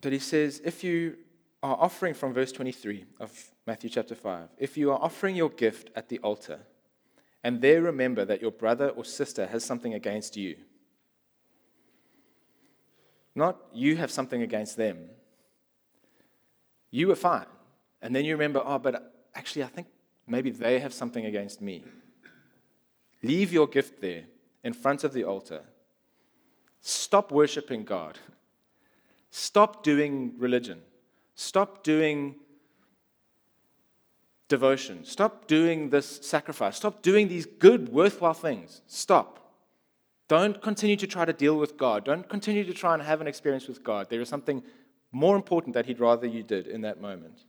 But 0.00 0.12
he 0.12 0.18
says, 0.18 0.60
if 0.64 0.84
you 0.84 1.16
are 1.62 1.76
offering 1.78 2.14
from 2.14 2.32
verse 2.32 2.52
23 2.52 3.04
of 3.20 3.32
Matthew 3.66 3.88
chapter 3.88 4.14
5, 4.14 4.48
if 4.58 4.76
you 4.76 4.90
are 4.90 4.98
offering 5.00 5.36
your 5.36 5.50
gift 5.50 5.90
at 5.94 6.08
the 6.08 6.18
altar, 6.18 6.60
and 7.44 7.60
there 7.60 7.82
remember 7.82 8.24
that 8.24 8.42
your 8.42 8.50
brother 8.50 8.88
or 8.90 9.04
sister 9.04 9.46
has 9.46 9.64
something 9.64 9.94
against 9.94 10.36
you, 10.36 10.56
not 13.34 13.56
you 13.72 13.96
have 13.96 14.10
something 14.10 14.42
against 14.42 14.76
them. 14.76 15.08
You 16.90 17.08
were 17.08 17.16
fine. 17.16 17.46
And 18.02 18.14
then 18.14 18.24
you 18.24 18.34
remember, 18.34 18.62
oh, 18.64 18.78
but 18.78 19.14
actually, 19.34 19.62
I 19.62 19.68
think 19.68 19.86
maybe 20.26 20.50
they 20.50 20.78
have 20.80 20.92
something 20.92 21.24
against 21.24 21.62
me. 21.62 21.84
Leave 23.22 23.52
your 23.52 23.66
gift 23.66 24.00
there 24.00 24.24
in 24.64 24.72
front 24.72 25.04
of 25.04 25.12
the 25.12 25.24
altar. 25.24 25.62
Stop 26.80 27.30
worshiping 27.30 27.84
God. 27.84 28.18
Stop 29.30 29.82
doing 29.82 30.34
religion. 30.36 30.82
Stop 31.34 31.82
doing 31.82 32.36
devotion. 34.48 35.04
Stop 35.04 35.46
doing 35.46 35.90
this 35.90 36.20
sacrifice. 36.22 36.76
Stop 36.76 37.02
doing 37.02 37.28
these 37.28 37.46
good, 37.46 37.88
worthwhile 37.88 38.34
things. 38.34 38.82
Stop. 38.86 39.38
Don't 40.28 40.60
continue 40.60 40.96
to 40.96 41.06
try 41.06 41.24
to 41.24 41.32
deal 41.32 41.56
with 41.56 41.76
God. 41.76 42.04
Don't 42.04 42.28
continue 42.28 42.64
to 42.64 42.74
try 42.74 42.94
and 42.94 43.02
have 43.02 43.20
an 43.20 43.26
experience 43.26 43.66
with 43.66 43.82
God. 43.82 44.08
There 44.10 44.20
is 44.20 44.28
something 44.28 44.62
more 45.10 45.36
important 45.36 45.74
that 45.74 45.86
He'd 45.86 46.00
rather 46.00 46.26
you 46.26 46.42
did 46.42 46.66
in 46.66 46.82
that 46.82 47.00
moment. 47.00 47.44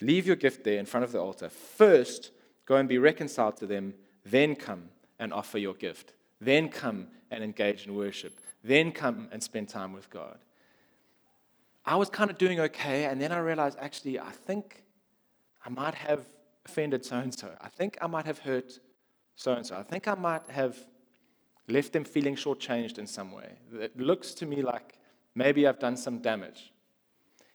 Leave 0.00 0.26
your 0.26 0.36
gift 0.36 0.64
there 0.64 0.78
in 0.78 0.86
front 0.86 1.04
of 1.04 1.12
the 1.12 1.20
altar. 1.20 1.48
First, 1.48 2.30
go 2.66 2.76
and 2.76 2.88
be 2.88 2.98
reconciled 2.98 3.56
to 3.58 3.66
them. 3.66 3.94
Then 4.24 4.54
come 4.54 4.90
and 5.18 5.32
offer 5.32 5.58
your 5.58 5.74
gift. 5.74 6.12
Then 6.40 6.68
come 6.68 7.08
and 7.30 7.42
engage 7.42 7.86
in 7.86 7.94
worship. 7.94 8.38
Then 8.62 8.92
come 8.92 9.28
and 9.32 9.42
spend 9.42 9.68
time 9.68 9.92
with 9.92 10.08
God. 10.10 10.38
I 11.88 11.96
was 11.96 12.10
kind 12.10 12.30
of 12.30 12.36
doing 12.36 12.60
okay, 12.60 13.06
and 13.06 13.18
then 13.18 13.32
I 13.32 13.38
realized 13.38 13.78
actually, 13.80 14.20
I 14.20 14.30
think 14.46 14.84
I 15.64 15.70
might 15.70 15.94
have 15.94 16.20
offended 16.66 17.02
so 17.02 17.16
and 17.16 17.32
so. 17.34 17.48
I 17.62 17.70
think 17.70 17.96
I 18.02 18.06
might 18.06 18.26
have 18.26 18.40
hurt 18.40 18.78
so 19.36 19.54
and 19.54 19.66
so. 19.66 19.74
I 19.74 19.84
think 19.84 20.06
I 20.06 20.14
might 20.14 20.46
have 20.50 20.76
left 21.66 21.94
them 21.94 22.04
feeling 22.04 22.36
shortchanged 22.36 22.98
in 22.98 23.06
some 23.06 23.32
way. 23.32 23.52
It 23.72 23.98
looks 23.98 24.34
to 24.34 24.44
me 24.44 24.60
like 24.60 24.98
maybe 25.34 25.66
I've 25.66 25.78
done 25.78 25.96
some 25.96 26.18
damage. 26.18 26.74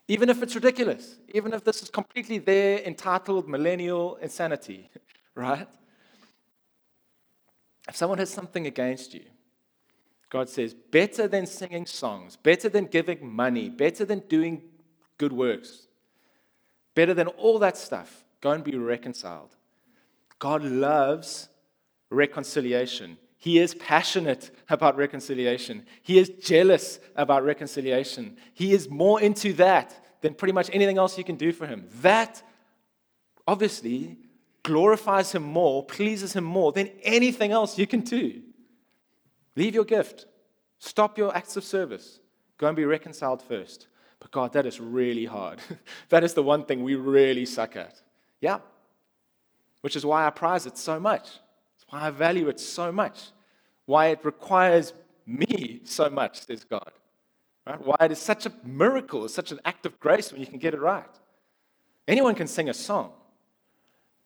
Even 0.08 0.30
if 0.30 0.42
it's 0.42 0.56
ridiculous, 0.56 1.18
even 1.32 1.54
if 1.54 1.64
this 1.64 1.84
is 1.84 1.92
completely 1.92 2.40
their 2.40 2.80
entitled 2.80 3.48
millennial 3.48 4.16
insanity, 4.16 4.90
right? 5.36 5.68
If 7.88 7.96
someone 7.96 8.18
has 8.18 8.32
something 8.32 8.66
against 8.66 9.14
you, 9.14 9.26
God 10.34 10.50
says, 10.50 10.74
better 10.74 11.28
than 11.28 11.46
singing 11.46 11.86
songs, 11.86 12.38
better 12.38 12.68
than 12.68 12.88
giving 12.88 13.32
money, 13.32 13.70
better 13.70 14.04
than 14.04 14.22
doing 14.22 14.64
good 15.20 15.32
works, 15.32 15.86
better 16.96 17.14
than 17.14 17.28
all 17.28 17.60
that 17.60 17.78
stuff, 17.78 18.26
go 18.42 18.50
and 18.50 18.64
be 18.64 18.76
reconciled. 18.76 19.56
God 20.40 20.64
loves 20.64 21.50
reconciliation. 22.10 23.20
He 23.38 23.60
is 23.60 23.76
passionate 23.76 24.50
about 24.70 24.98
reconciliation. 24.98 25.86
He 26.02 26.18
is 26.18 26.30
jealous 26.42 27.00
about 27.16 27.44
reconciliation. 27.44 28.38
He 28.56 28.74
is 28.74 28.90
more 28.90 29.22
into 29.22 29.54
that 29.54 30.04
than 30.22 30.34
pretty 30.34 30.54
much 30.54 30.68
anything 30.74 30.98
else 30.98 31.16
you 31.16 31.24
can 31.24 31.36
do 31.36 31.52
for 31.52 31.68
him. 31.68 31.88
That 32.02 32.42
obviously 33.48 34.18
glorifies 34.64 35.32
him 35.32 35.44
more, 35.44 35.86
pleases 35.86 36.34
him 36.34 36.44
more 36.44 36.72
than 36.72 36.90
anything 37.04 37.52
else 37.52 37.78
you 37.78 37.86
can 37.86 38.00
do. 38.00 38.42
Leave 39.56 39.76
your 39.76 39.86
gift, 39.86 40.26
stop 40.80 41.18
your 41.18 41.36
acts 41.36 41.56
of 41.56 41.64
service, 41.64 42.20
go 42.58 42.68
and 42.68 42.76
be 42.76 42.86
reconciled 42.86 43.42
first. 43.42 43.88
But 44.20 44.32
God, 44.32 44.54
that 44.54 44.66
is 44.66 44.80
really 44.80 45.26
hard. 45.26 45.60
that 46.10 46.24
is 46.24 46.34
the 46.34 46.44
one 46.44 46.66
thing 46.66 46.84
we 46.84 46.96
really 46.96 47.46
suck 47.46 47.76
at. 47.76 48.02
Yeah. 48.40 48.60
Which 49.82 49.98
is 49.98 50.06
why 50.06 50.26
I 50.26 50.30
prize 50.30 50.66
it 50.66 50.78
so 50.78 50.98
much. 51.00 51.24
It's 51.76 51.86
why 51.90 52.08
I 52.08 52.10
value 52.10 52.48
it 52.48 52.60
so 52.60 52.92
much. 52.92 53.32
Why 53.86 54.08
it 54.08 54.24
requires 54.24 54.94
me 55.26 55.82
so 55.84 56.10
much, 56.10 56.46
says 56.46 56.64
God. 56.64 56.92
Right? 57.68 57.86
Why 57.86 57.98
it 58.00 58.12
is 58.12 58.20
such 58.20 58.46
a 58.46 58.54
miracle, 58.64 59.28
such 59.28 59.52
an 59.52 59.60
act 59.66 59.86
of 59.86 60.00
grace 60.00 60.32
when 60.32 60.40
you 60.40 60.48
can 60.48 60.60
get 60.60 60.74
it 60.74 60.80
right. 60.80 61.04
Anyone 62.08 62.36
can 62.36 62.48
sing 62.48 62.70
a 62.70 62.74
song, 62.74 63.12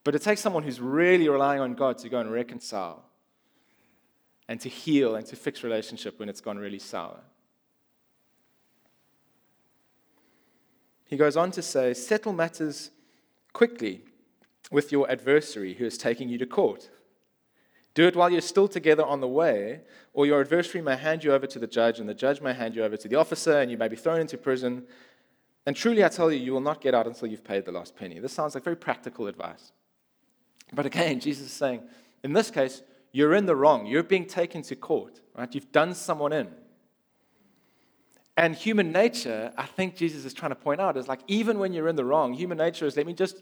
but 0.03 0.15
it 0.15 0.21
takes 0.21 0.41
someone 0.41 0.63
who's 0.63 0.79
really 0.79 1.27
relying 1.27 1.59
on 1.59 1.73
God 1.73 1.97
to 1.99 2.09
go 2.09 2.19
and 2.19 2.31
reconcile 2.31 3.03
and 4.47 4.59
to 4.61 4.69
heal 4.69 5.15
and 5.15 5.25
to 5.27 5.35
fix 5.35 5.63
relationship 5.63 6.19
when 6.19 6.29
it's 6.29 6.41
gone 6.41 6.57
really 6.57 6.79
sour. 6.79 7.19
He 11.05 11.17
goes 11.17 11.37
on 11.37 11.51
to 11.51 11.61
say, 11.61 11.93
settle 11.93 12.33
matters 12.33 12.91
quickly 13.53 14.01
with 14.71 14.91
your 14.91 15.09
adversary 15.09 15.73
who 15.73 15.85
is 15.85 15.97
taking 15.97 16.29
you 16.29 16.37
to 16.37 16.45
court. 16.45 16.89
Do 17.93 18.05
it 18.05 18.15
while 18.15 18.29
you're 18.29 18.41
still 18.41 18.67
together 18.67 19.03
on 19.03 19.21
the 19.21 19.27
way, 19.27 19.81
or 20.13 20.27
your 20.27 20.41
adversary 20.41 20.83
may 20.83 20.95
hand 20.95 21.23
you 21.23 21.33
over 21.33 21.47
to 21.47 21.57
the 21.57 21.65
judge, 21.65 21.99
and 21.99 22.07
the 22.07 22.13
judge 22.13 22.41
may 22.41 22.53
hand 22.53 22.75
you 22.75 22.83
over 22.83 22.95
to 22.95 23.07
the 23.07 23.15
officer, 23.15 23.59
and 23.59 23.71
you 23.71 23.77
may 23.77 23.87
be 23.87 23.95
thrown 23.95 24.19
into 24.19 24.37
prison. 24.37 24.85
And 25.65 25.75
truly, 25.75 26.03
I 26.03 26.09
tell 26.09 26.31
you, 26.31 26.37
you 26.37 26.53
will 26.53 26.61
not 26.61 26.79
get 26.79 26.93
out 26.93 27.07
until 27.07 27.27
you've 27.27 27.43
paid 27.43 27.65
the 27.65 27.71
last 27.71 27.95
penny. 27.95 28.19
This 28.19 28.33
sounds 28.33 28.53
like 28.53 28.63
very 28.63 28.75
practical 28.75 29.25
advice. 29.27 29.71
But 30.73 30.85
again, 30.85 31.19
Jesus 31.19 31.47
is 31.47 31.53
saying, 31.53 31.81
in 32.23 32.33
this 32.33 32.51
case, 32.51 32.83
you're 33.17 33.33
in 33.33 33.47
the 33.47 33.55
wrong. 33.55 33.87
You're 33.87 34.03
being 34.03 34.27
taken 34.27 34.61
to 34.61 34.75
court, 34.75 35.21
right? 35.35 35.51
You've 35.55 35.71
done 35.71 35.95
someone 35.95 36.31
in. 36.31 36.49
And 38.37 38.53
human 38.53 38.91
nature, 38.91 39.51
I 39.57 39.65
think 39.65 39.95
Jesus 39.95 40.23
is 40.23 40.35
trying 40.35 40.51
to 40.51 40.55
point 40.67 40.79
out, 40.79 40.95
is 40.97 41.07
like 41.07 41.21
even 41.27 41.57
when 41.57 41.73
you're 41.73 41.87
in 41.87 41.95
the 41.95 42.05
wrong, 42.05 42.35
human 42.35 42.59
nature 42.59 42.85
is 42.85 42.95
let 42.95 43.07
me 43.07 43.13
just 43.13 43.41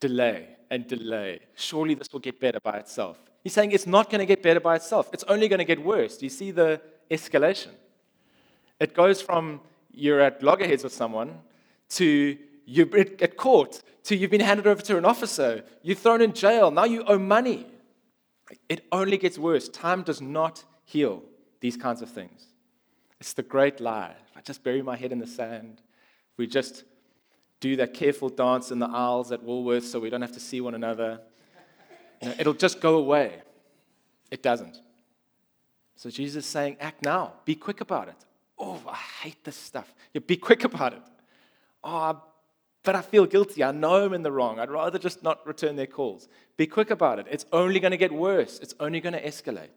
delay 0.00 0.48
and 0.68 0.88
delay. 0.88 1.38
Surely 1.54 1.94
this 1.94 2.08
will 2.12 2.18
get 2.18 2.40
better 2.40 2.58
by 2.58 2.76
itself. 2.78 3.20
He's 3.44 3.52
saying 3.52 3.70
it's 3.70 3.86
not 3.86 4.10
going 4.10 4.18
to 4.18 4.26
get 4.26 4.42
better 4.42 4.58
by 4.58 4.74
itself. 4.74 5.10
It's 5.12 5.24
only 5.28 5.46
going 5.46 5.60
to 5.60 5.64
get 5.64 5.80
worse. 5.80 6.16
Do 6.16 6.26
you 6.26 6.30
see 6.30 6.50
the 6.50 6.80
escalation? 7.08 7.70
It 8.80 8.94
goes 8.94 9.22
from 9.22 9.60
you're 9.92 10.20
at 10.20 10.42
loggerheads 10.42 10.82
with 10.82 10.92
someone 10.92 11.38
to 11.90 12.36
you're 12.66 12.88
at 12.98 13.36
court 13.36 13.80
to 14.06 14.16
you've 14.16 14.32
been 14.32 14.40
handed 14.40 14.66
over 14.66 14.82
to 14.82 14.98
an 14.98 15.04
officer, 15.04 15.62
you're 15.82 15.94
thrown 15.94 16.20
in 16.20 16.32
jail, 16.32 16.72
now 16.72 16.84
you 16.84 17.04
owe 17.04 17.18
money. 17.18 17.66
It 18.68 18.84
only 18.92 19.18
gets 19.18 19.38
worse. 19.38 19.68
Time 19.68 20.02
does 20.02 20.20
not 20.20 20.64
heal 20.84 21.22
these 21.60 21.76
kinds 21.76 22.02
of 22.02 22.10
things. 22.10 22.46
It's 23.20 23.32
the 23.32 23.42
great 23.42 23.80
lie. 23.80 24.14
If 24.30 24.36
I 24.36 24.40
just 24.40 24.62
bury 24.62 24.82
my 24.82 24.96
head 24.96 25.12
in 25.12 25.18
the 25.18 25.26
sand, 25.26 25.82
we 26.36 26.46
just 26.46 26.84
do 27.60 27.76
that 27.76 27.94
careful 27.94 28.28
dance 28.28 28.70
in 28.70 28.78
the 28.78 28.86
aisles 28.86 29.32
at 29.32 29.42
Woolworths 29.42 29.84
so 29.84 29.98
we 29.98 30.10
don't 30.10 30.22
have 30.22 30.32
to 30.32 30.40
see 30.40 30.60
one 30.60 30.74
another, 30.74 31.20
you 32.22 32.28
know, 32.28 32.34
it'll 32.38 32.54
just 32.54 32.80
go 32.80 32.96
away. 32.96 33.42
It 34.30 34.42
doesn't. 34.42 34.80
So 35.96 36.10
Jesus 36.10 36.44
is 36.44 36.50
saying, 36.50 36.76
act 36.80 37.02
now. 37.04 37.32
Be 37.44 37.54
quick 37.54 37.80
about 37.80 38.08
it. 38.08 38.16
Oh, 38.58 38.80
I 38.86 38.96
hate 39.22 39.42
this 39.44 39.56
stuff. 39.56 39.92
Yeah, 40.12 40.20
be 40.24 40.36
quick 40.36 40.64
about 40.64 40.92
it. 40.92 41.02
Oh, 41.82 42.22
but 42.88 42.96
I 42.96 43.02
feel 43.02 43.26
guilty. 43.26 43.62
I 43.62 43.70
know 43.70 44.06
I'm 44.06 44.14
in 44.14 44.22
the 44.22 44.32
wrong. 44.32 44.58
I'd 44.58 44.70
rather 44.70 44.98
just 44.98 45.22
not 45.22 45.46
return 45.46 45.76
their 45.76 45.86
calls. 45.86 46.26
Be 46.56 46.66
quick 46.66 46.88
about 46.88 47.18
it. 47.18 47.26
It's 47.30 47.44
only 47.52 47.80
going 47.80 47.90
to 47.90 47.98
get 47.98 48.10
worse, 48.10 48.58
it's 48.60 48.74
only 48.80 48.98
going 48.98 49.12
to 49.12 49.22
escalate. 49.22 49.76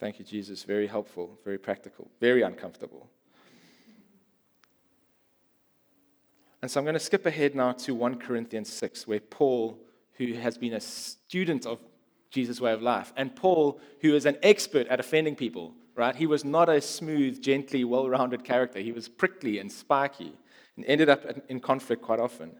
Thank 0.00 0.18
you, 0.18 0.24
Jesus. 0.24 0.62
Very 0.62 0.86
helpful, 0.86 1.38
very 1.44 1.58
practical, 1.58 2.10
very 2.18 2.40
uncomfortable. 2.40 3.10
And 6.62 6.70
so 6.70 6.80
I'm 6.80 6.86
going 6.86 6.94
to 6.94 6.98
skip 6.98 7.26
ahead 7.26 7.54
now 7.54 7.72
to 7.72 7.94
1 7.94 8.18
Corinthians 8.18 8.72
6, 8.72 9.06
where 9.06 9.20
Paul, 9.20 9.78
who 10.14 10.32
has 10.32 10.56
been 10.56 10.72
a 10.72 10.80
student 10.80 11.66
of 11.66 11.78
Jesus' 12.30 12.58
way 12.58 12.72
of 12.72 12.80
life, 12.80 13.12
and 13.18 13.36
Paul, 13.36 13.82
who 14.00 14.14
is 14.14 14.24
an 14.24 14.38
expert 14.42 14.86
at 14.86 14.98
offending 14.98 15.36
people, 15.36 15.74
right? 15.98 16.14
He 16.14 16.26
was 16.26 16.44
not 16.44 16.68
a 16.68 16.80
smooth, 16.80 17.42
gently, 17.42 17.82
well 17.82 18.08
rounded 18.08 18.44
character. 18.44 18.78
He 18.78 18.92
was 18.92 19.08
prickly 19.08 19.58
and 19.58 19.70
spiky 19.70 20.32
and 20.76 20.86
ended 20.86 21.08
up 21.08 21.24
in 21.48 21.58
conflict 21.58 22.02
quite 22.02 22.20
often. 22.20 22.52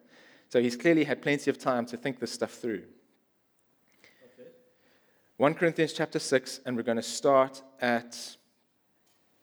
So 0.49 0.61
he's 0.61 0.77
clearly 0.77 1.05
had 1.05 1.23
plenty 1.23 1.49
of 1.49 1.57
time 1.57 1.87
to 1.87 1.97
think 1.97 2.19
this 2.19 2.33
stuff 2.33 2.51
through. 2.51 2.83
1 5.37 5.55
Corinthians 5.55 5.93
chapter 5.93 6.19
6, 6.19 6.61
and 6.67 6.77
we're 6.77 6.83
going 6.83 6.97
to 6.97 7.03
start 7.03 7.63
at 7.81 8.19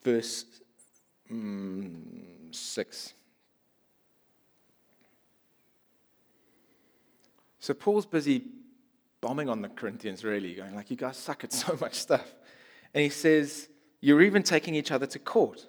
verse 0.04 0.44
mm, 1.32 2.54
6. 2.54 3.14
So 7.60 7.74
Paul's 7.74 8.06
busy 8.06 8.44
bombing 9.22 9.48
on 9.48 9.62
the 9.62 9.70
Corinthians, 9.70 10.26
really, 10.26 10.54
going 10.54 10.76
like, 10.76 10.92
you 10.92 10.98
guys 10.98 11.16
suck 11.16 11.46
at 11.46 11.54
so 11.54 11.78
much 11.80 11.94
stuff. 11.94 12.36
And 12.94 13.02
he 13.02 13.10
says, 13.10 13.70
you're 14.06 14.22
even 14.22 14.44
taking 14.44 14.76
each 14.76 14.92
other 14.92 15.08
to 15.08 15.18
court. 15.18 15.66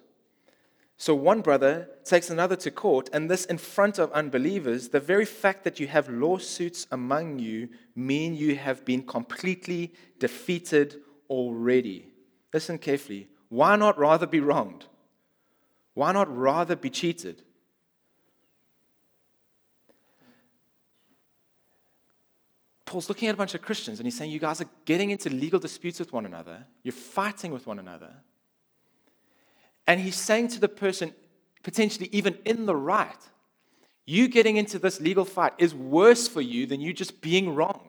So 0.95 1.15
one 1.15 1.41
brother 1.41 1.89
takes 2.03 2.29
another 2.29 2.55
to 2.57 2.69
court, 2.69 3.09
and 3.11 3.31
this 3.31 3.45
in 3.45 3.57
front 3.57 3.97
of 3.97 4.11
unbelievers. 4.11 4.89
The 4.89 4.99
very 4.99 5.25
fact 5.25 5.63
that 5.63 5.79
you 5.79 5.87
have 5.87 6.07
lawsuits 6.07 6.85
among 6.91 7.39
you 7.39 7.69
mean 7.95 8.35
you 8.35 8.55
have 8.55 8.85
been 8.85 9.01
completely 9.01 9.91
defeated 10.19 10.97
already. 11.31 12.09
Listen 12.53 12.77
carefully. 12.77 13.27
Why 13.49 13.75
not 13.75 13.97
rather 13.97 14.27
be 14.27 14.39
wronged? 14.39 14.85
Why 15.95 16.11
not 16.11 16.27
rather 16.35 16.75
be 16.75 16.91
cheated? 16.91 17.41
Paul's 22.85 23.09
looking 23.09 23.29
at 23.29 23.33
a 23.33 23.37
bunch 23.37 23.55
of 23.55 23.63
Christians 23.63 23.99
and 23.99 24.05
he's 24.05 24.15
saying, 24.15 24.29
You 24.29 24.39
guys 24.39 24.61
are 24.61 24.69
getting 24.85 25.09
into 25.09 25.31
legal 25.31 25.59
disputes 25.59 25.97
with 25.97 26.13
one 26.13 26.27
another. 26.27 26.67
You're 26.83 26.91
fighting 26.91 27.51
with 27.51 27.65
one 27.65 27.79
another. 27.79 28.11
And 29.87 30.01
he's 30.01 30.15
saying 30.15 30.49
to 30.49 30.59
the 30.59 30.67
person, 30.67 31.13
potentially 31.63 32.09
even 32.11 32.37
in 32.45 32.65
the 32.65 32.75
right, 32.75 33.17
you 34.05 34.27
getting 34.27 34.57
into 34.57 34.79
this 34.79 35.01
legal 35.01 35.25
fight 35.25 35.53
is 35.57 35.73
worse 35.73 36.27
for 36.27 36.41
you 36.41 36.65
than 36.65 36.79
you 36.79 36.93
just 36.93 37.21
being 37.21 37.55
wronged. 37.55 37.81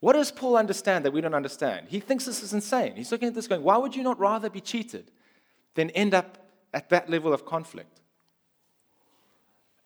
What 0.00 0.12
does 0.14 0.30
Paul 0.30 0.56
understand 0.56 1.04
that 1.04 1.12
we 1.12 1.22
don't 1.22 1.34
understand? 1.34 1.86
He 1.88 2.00
thinks 2.00 2.26
this 2.26 2.42
is 2.42 2.52
insane. 2.52 2.94
He's 2.96 3.10
looking 3.10 3.28
at 3.28 3.34
this 3.34 3.48
going, 3.48 3.62
Why 3.62 3.78
would 3.78 3.96
you 3.96 4.02
not 4.02 4.18
rather 4.18 4.50
be 4.50 4.60
cheated 4.60 5.10
than 5.74 5.90
end 5.90 6.14
up 6.14 6.38
at 6.74 6.90
that 6.90 7.08
level 7.08 7.32
of 7.32 7.46
conflict? 7.46 8.00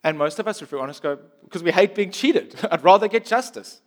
And 0.03 0.19
most 0.19 0.39
of 0.39 0.49
us, 0.49 0.61
if 0.63 0.73
we're 0.73 0.81
honest, 0.81 1.03
go, 1.03 1.19
Because 1.45 1.63
we 1.63 1.71
hate 1.71 1.95
being 1.95 2.11
cheated. 2.11 2.55
I'd 2.71 2.83
rather 2.83 3.07
get 3.07 3.27
justice. 3.27 3.81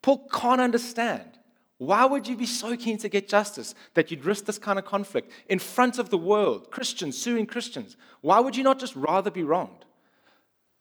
Paul 0.00 0.26
can't 0.32 0.60
understand. 0.60 1.37
Why 1.78 2.04
would 2.04 2.26
you 2.26 2.36
be 2.36 2.46
so 2.46 2.76
keen 2.76 2.98
to 2.98 3.08
get 3.08 3.28
justice 3.28 3.74
that 3.94 4.10
you'd 4.10 4.24
risk 4.24 4.44
this 4.44 4.58
kind 4.58 4.78
of 4.78 4.84
conflict 4.84 5.30
in 5.48 5.60
front 5.60 5.98
of 5.98 6.10
the 6.10 6.18
world, 6.18 6.70
Christians 6.72 7.16
suing 7.16 7.46
Christians? 7.46 7.96
Why 8.20 8.40
would 8.40 8.56
you 8.56 8.64
not 8.64 8.80
just 8.80 8.96
rather 8.96 9.30
be 9.30 9.44
wronged? 9.44 9.84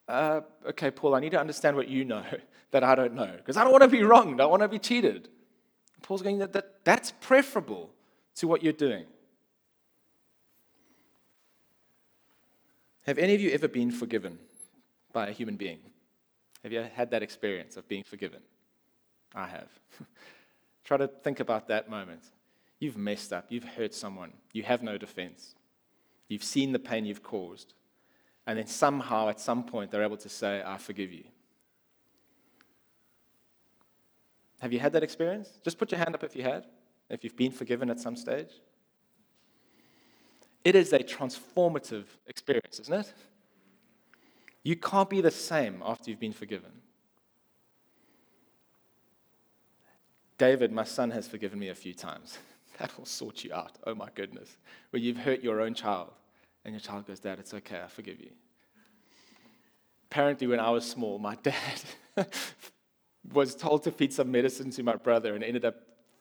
Uh, 0.07 0.41
okay, 0.69 0.89
Paul, 0.89 1.13
I 1.13 1.19
need 1.19 1.31
to 1.31 1.39
understand 1.39 1.75
what 1.75 1.87
you 1.87 2.03
know 2.03 2.23
that 2.71 2.83
I 2.83 2.95
don't 2.95 3.13
know 3.13 3.31
because 3.37 3.57
I 3.57 3.63
don't 3.63 3.71
want 3.71 3.83
to 3.83 3.89
be 3.89 4.03
wronged. 4.03 4.41
I 4.41 4.45
want 4.47 4.63
to 4.63 4.67
be 4.67 4.79
cheated. 4.79 5.29
Paul's 6.01 6.23
going, 6.23 6.39
that, 6.39 6.53
that 6.53 6.83
that's 6.83 7.11
preferable 7.21 7.91
to 8.35 8.47
what 8.47 8.63
you're 8.63 8.73
doing. 8.73 9.05
Have 13.05 13.19
any 13.19 13.35
of 13.35 13.41
you 13.41 13.51
ever 13.51 13.67
been 13.67 13.91
forgiven 13.91 14.39
by 15.13 15.27
a 15.27 15.31
human 15.31 15.55
being? 15.55 15.79
Have 16.63 16.71
you 16.71 16.85
had 16.93 17.11
that 17.11 17.23
experience 17.23 17.77
of 17.77 17.87
being 17.87 18.03
forgiven? 18.03 18.41
I 19.35 19.47
have. 19.47 19.69
Try 20.87 20.95
to 20.95 21.07
think 21.09 21.41
about 21.41 21.67
that 21.67 21.89
moment. 21.89 22.23
You've 22.79 22.95
messed 22.95 23.33
up, 23.33 23.47
you've 23.49 23.65
hurt 23.65 23.93
someone, 23.93 24.31
you 24.53 24.63
have 24.63 24.81
no 24.81 24.97
defense, 24.97 25.53
you've 26.29 26.45
seen 26.45 26.71
the 26.71 26.79
pain 26.79 27.05
you've 27.05 27.23
caused, 27.23 27.73
and 28.45 28.57
then 28.57 28.67
somehow 28.67 29.27
at 29.27 29.41
some 29.41 29.65
point 29.65 29.91
they're 29.91 30.03
able 30.03 30.15
to 30.17 30.29
say, 30.29 30.63
I 30.65 30.77
forgive 30.77 31.11
you. 31.11 31.25
Have 34.59 34.71
you 34.71 34.79
had 34.79 34.93
that 34.93 35.03
experience? 35.03 35.49
Just 35.61 35.77
put 35.77 35.91
your 35.91 35.99
hand 35.99 36.15
up 36.15 36.23
if 36.23 36.35
you 36.35 36.43
had. 36.43 36.65
if 37.09 37.23
you've 37.23 37.35
been 37.35 37.51
forgiven 37.51 37.89
at 37.89 37.99
some 37.99 38.15
stage? 38.15 38.49
It 40.63 40.75
is 40.75 40.93
a 40.93 40.99
transformative 40.99 42.05
experience, 42.27 42.79
isn't 42.79 42.93
it? 42.93 43.13
You 44.63 44.77
can't 44.77 45.09
be 45.09 45.19
the 45.19 45.31
same 45.31 45.83
after 45.85 46.09
you've 46.09 46.19
been 46.19 46.33
forgiven. 46.33 46.71
David, 50.37 50.71
my 50.71 50.83
son, 50.83 51.11
has 51.11 51.27
forgiven 51.27 51.59
me 51.59 51.69
a 51.69 51.75
few 51.75 51.93
times. 51.93 52.37
That 52.79 52.95
will 52.95 53.05
sort 53.05 53.43
you 53.43 53.51
out. 53.55 53.71
Oh 53.87 53.95
my 53.95 54.09
goodness. 54.13 54.55
Where 54.91 55.01
you've 55.01 55.17
hurt 55.17 55.41
your 55.41 55.61
own 55.61 55.73
child, 55.73 56.11
and 56.63 56.75
your 56.75 56.79
child 56.79 57.07
goes, 57.07 57.19
Dad, 57.19 57.39
it's 57.39 57.51
okay, 57.55 57.81
I 57.83 57.87
forgive 57.87 58.21
you. 58.21 58.29
Apparently, 60.11 60.45
when 60.45 60.59
I 60.59 60.69
was 60.69 60.87
small, 60.87 61.17
my 61.17 61.33
dad 61.41 61.81
was 63.33 63.55
told 63.55 63.81
to 63.85 63.91
feed 63.91 64.13
some 64.13 64.31
medicine 64.31 64.69
to 64.69 64.83
my 64.83 64.95
brother 64.95 65.33
and 65.33 65.43
ended 65.43 65.65
up 65.65 65.75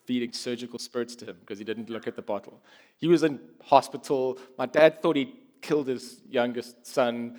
feeding 0.07 0.33
surgical 0.33 0.79
spirits 0.79 1.14
to 1.16 1.26
him 1.26 1.37
because 1.40 1.59
he 1.59 1.64
didn't 1.64 1.90
look 1.90 2.07
at 2.07 2.16
the 2.16 2.22
bottle. 2.22 2.62
He 2.96 3.09
was 3.09 3.22
in 3.22 3.40
hospital. 3.62 4.38
My 4.57 4.66
dad 4.66 5.02
thought 5.02 5.16
he 5.16 5.35
killed 5.61 5.88
his 5.88 6.20
youngest 6.29 6.87
son. 6.87 7.38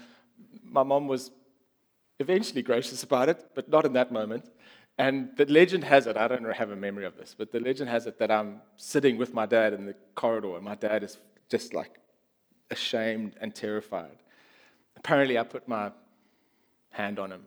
My 0.63 0.83
mom 0.83 1.07
was 1.07 1.31
eventually 2.19 2.61
gracious 2.61 3.03
about 3.03 3.29
it, 3.29 3.43
but 3.55 3.69
not 3.69 3.85
in 3.85 3.93
that 3.93 4.11
moment. 4.11 4.49
And 4.97 5.29
the 5.37 5.45
legend 5.45 5.83
has 5.83 6.07
it, 6.07 6.17
I 6.17 6.27
don't 6.27 6.43
have 6.51 6.71
a 6.71 6.75
memory 6.75 7.05
of 7.05 7.17
this, 7.17 7.35
but 7.37 7.51
the 7.51 7.59
legend 7.59 7.89
has 7.89 8.07
it 8.07 8.17
that 8.17 8.31
I'm 8.31 8.61
sitting 8.77 9.17
with 9.17 9.33
my 9.33 9.45
dad 9.45 9.73
in 9.73 9.85
the 9.85 9.95
corridor, 10.15 10.55
and 10.55 10.65
my 10.65 10.75
dad 10.75 11.03
is 11.03 11.17
just 11.49 11.73
like 11.73 11.99
ashamed 12.71 13.35
and 13.39 13.53
terrified. 13.53 14.17
Apparently, 14.95 15.37
I 15.37 15.43
put 15.43 15.67
my 15.67 15.91
hand 16.89 17.19
on 17.19 17.31
him 17.31 17.43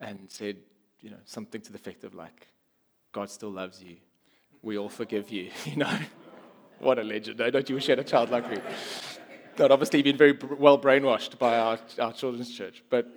and 0.00 0.18
said, 0.28 0.56
you 1.00 1.10
know, 1.10 1.18
something 1.24 1.60
to 1.60 1.72
the 1.72 1.78
effect 1.78 2.02
of 2.02 2.14
like, 2.14 2.48
God 3.12 3.30
still 3.30 3.50
loves 3.50 3.80
you. 3.82 3.96
We 4.62 4.76
all 4.76 4.88
forgive 4.88 5.30
you, 5.30 5.50
you 5.64 5.76
know. 5.76 5.98
what 6.80 6.98
a 6.98 7.04
legend. 7.04 7.40
Eh? 7.40 7.50
Don't 7.50 7.68
you 7.68 7.76
wish 7.76 7.86
you 7.86 7.92
had 7.92 8.00
a 8.00 8.04
child 8.04 8.30
like 8.30 8.50
me? 8.50 8.58
Not 9.56 9.70
obviously 9.70 10.02
been 10.02 10.16
very 10.16 10.36
well 10.58 10.78
brainwashed 10.78 11.38
by 11.38 11.58
our, 11.58 11.78
our 12.00 12.12
children's 12.12 12.52
church, 12.54 12.82
but 12.90 13.08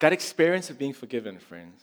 that 0.00 0.12
experience 0.12 0.70
of 0.70 0.78
being 0.78 0.92
forgiven, 0.92 1.38
friends, 1.38 1.82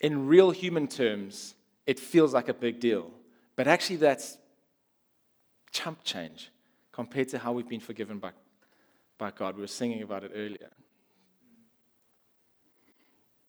in 0.00 0.26
real 0.26 0.50
human 0.50 0.86
terms, 0.86 1.54
it 1.86 1.98
feels 1.98 2.32
like 2.32 2.48
a 2.48 2.54
big 2.54 2.80
deal. 2.80 3.10
But 3.56 3.66
actually, 3.68 3.96
that's 3.96 4.38
chump 5.70 6.02
change 6.04 6.50
compared 6.92 7.28
to 7.28 7.38
how 7.38 7.52
we've 7.52 7.68
been 7.68 7.80
forgiven 7.80 8.18
by, 8.18 8.30
by 9.18 9.30
God. 9.30 9.56
We 9.56 9.62
were 9.62 9.66
singing 9.66 10.02
about 10.02 10.24
it 10.24 10.32
earlier. 10.34 10.70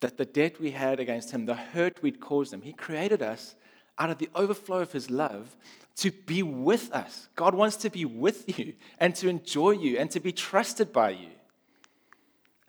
That 0.01 0.17
the 0.17 0.25
debt 0.25 0.59
we 0.59 0.71
had 0.71 0.99
against 0.99 1.31
Him, 1.31 1.45
the 1.45 1.55
hurt 1.55 2.01
we'd 2.01 2.19
caused 2.19 2.53
Him, 2.53 2.61
He 2.61 2.73
created 2.73 3.21
us 3.21 3.55
out 3.97 4.09
of 4.09 4.17
the 4.17 4.29
overflow 4.35 4.79
of 4.79 4.91
His 4.91 5.09
love 5.09 5.55
to 5.97 6.11
be 6.11 6.41
with 6.41 6.91
us. 6.91 7.29
God 7.35 7.53
wants 7.53 7.75
to 7.77 7.89
be 7.89 8.05
with 8.05 8.57
you 8.57 8.73
and 8.99 9.15
to 9.15 9.29
enjoy 9.29 9.71
you 9.71 9.97
and 9.97 10.09
to 10.11 10.19
be 10.19 10.31
trusted 10.31 10.91
by 10.91 11.11
you. 11.11 11.29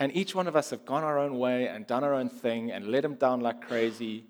And 0.03 0.17
each 0.17 0.35
one 0.35 0.49
of 0.49 0.57
us 0.57 0.71
have 0.71 0.85
gone 0.85 1.05
our 1.05 1.17
own 1.17 1.38
way 1.38 1.69
and 1.69 1.87
done 1.87 2.03
our 2.03 2.12
own 2.12 2.29
thing 2.29 2.73
and 2.73 2.88
let 2.88 3.05
him 3.05 3.15
down 3.15 3.41
like 3.41 3.65
crazy 3.65 4.25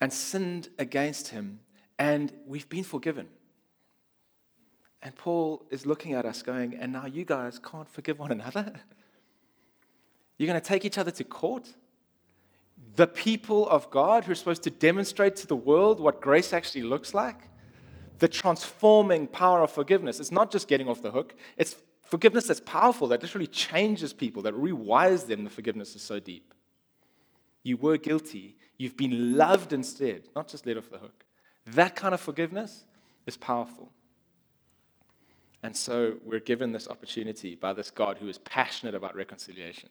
and 0.00 0.12
sinned 0.12 0.70
against 0.76 1.28
him, 1.28 1.60
and 1.96 2.32
we've 2.48 2.68
been 2.68 2.82
forgiven. 2.82 3.28
And 5.02 5.14
Paul 5.14 5.64
is 5.70 5.86
looking 5.86 6.14
at 6.14 6.26
us 6.26 6.42
going, 6.42 6.74
and 6.74 6.92
now 6.92 7.06
you 7.06 7.24
guys 7.24 7.60
can't 7.60 7.88
forgive 7.88 8.18
one 8.18 8.32
another? 8.32 8.72
You're 10.36 10.48
going 10.48 10.60
to 10.60 10.66
take 10.66 10.84
each 10.84 10.98
other 10.98 11.12
to 11.12 11.22
court? 11.22 11.72
The 12.96 13.06
people 13.06 13.68
of 13.68 13.88
God 13.92 14.24
who 14.24 14.32
are 14.32 14.34
supposed 14.34 14.64
to 14.64 14.70
demonstrate 14.70 15.36
to 15.36 15.46
the 15.46 15.54
world 15.54 16.00
what 16.00 16.20
grace 16.20 16.52
actually 16.52 16.82
looks 16.82 17.14
like? 17.14 17.38
The 18.18 18.26
transforming 18.26 19.28
power 19.28 19.62
of 19.62 19.70
forgiveness. 19.70 20.18
It's 20.18 20.32
not 20.32 20.50
just 20.50 20.66
getting 20.66 20.88
off 20.88 21.02
the 21.02 21.12
hook, 21.12 21.36
it's 21.56 21.76
Forgiveness 22.06 22.46
that's 22.46 22.60
powerful, 22.60 23.08
that 23.08 23.20
literally 23.20 23.48
changes 23.48 24.12
people, 24.12 24.42
that 24.42 24.54
rewires 24.54 25.26
them, 25.26 25.42
the 25.42 25.50
forgiveness 25.50 25.96
is 25.96 26.02
so 26.02 26.20
deep. 26.20 26.54
You 27.64 27.76
were 27.76 27.96
guilty, 27.96 28.56
you've 28.78 28.96
been 28.96 29.36
loved 29.36 29.72
instead, 29.72 30.28
not 30.36 30.46
just 30.46 30.66
let 30.66 30.76
off 30.76 30.88
the 30.88 30.98
hook. 30.98 31.24
That 31.66 31.96
kind 31.96 32.14
of 32.14 32.20
forgiveness 32.20 32.84
is 33.26 33.36
powerful. 33.36 33.90
And 35.64 35.76
so 35.76 36.14
we're 36.24 36.38
given 36.38 36.70
this 36.70 36.86
opportunity 36.86 37.56
by 37.56 37.72
this 37.72 37.90
God 37.90 38.18
who 38.18 38.28
is 38.28 38.38
passionate 38.38 38.94
about 38.94 39.16
reconciliation 39.16 39.88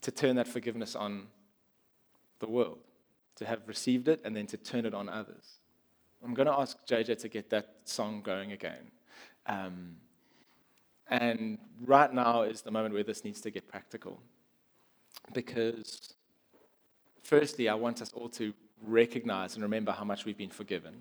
to 0.00 0.10
turn 0.10 0.34
that 0.34 0.48
forgiveness 0.48 0.96
on 0.96 1.28
the 2.40 2.48
world, 2.48 2.80
to 3.36 3.46
have 3.46 3.60
received 3.68 4.08
it 4.08 4.20
and 4.24 4.34
then 4.34 4.48
to 4.48 4.56
turn 4.56 4.86
it 4.86 4.92
on 4.94 5.08
others. 5.08 5.60
I'm 6.24 6.34
going 6.34 6.46
to 6.46 6.52
ask 6.52 6.76
JJ 6.84 7.20
to 7.20 7.28
get 7.28 7.50
that 7.50 7.76
song 7.84 8.22
going 8.22 8.50
again. 8.50 8.90
Um, 9.46 9.96
and 11.08 11.58
right 11.84 12.12
now 12.12 12.42
is 12.42 12.62
the 12.62 12.70
moment 12.70 12.94
where 12.94 13.04
this 13.04 13.24
needs 13.24 13.40
to 13.42 13.50
get 13.50 13.68
practical. 13.68 14.20
Because, 15.32 16.14
firstly, 17.22 17.68
I 17.68 17.74
want 17.74 18.00
us 18.02 18.12
all 18.12 18.28
to 18.30 18.52
recognize 18.84 19.54
and 19.54 19.62
remember 19.62 19.92
how 19.92 20.04
much 20.04 20.24
we've 20.24 20.38
been 20.38 20.50
forgiven. 20.50 20.94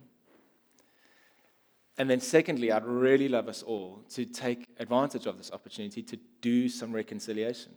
And 1.98 2.10
then, 2.10 2.20
secondly, 2.20 2.72
I'd 2.72 2.86
really 2.86 3.28
love 3.28 3.48
us 3.48 3.64
all 3.64 4.04
to 4.10 4.26
take 4.26 4.66
advantage 4.80 5.26
of 5.26 5.38
this 5.38 5.52
opportunity 5.52 6.02
to 6.04 6.18
do 6.42 6.68
some 6.68 6.92
reconciliation. 6.92 7.74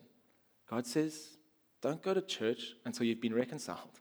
God 0.68 0.86
says, 0.86 1.36
don't 1.82 2.02
go 2.02 2.14
to 2.14 2.22
church 2.22 2.74
until 2.84 3.06
you've 3.06 3.20
been 3.20 3.34
reconciled. 3.34 4.00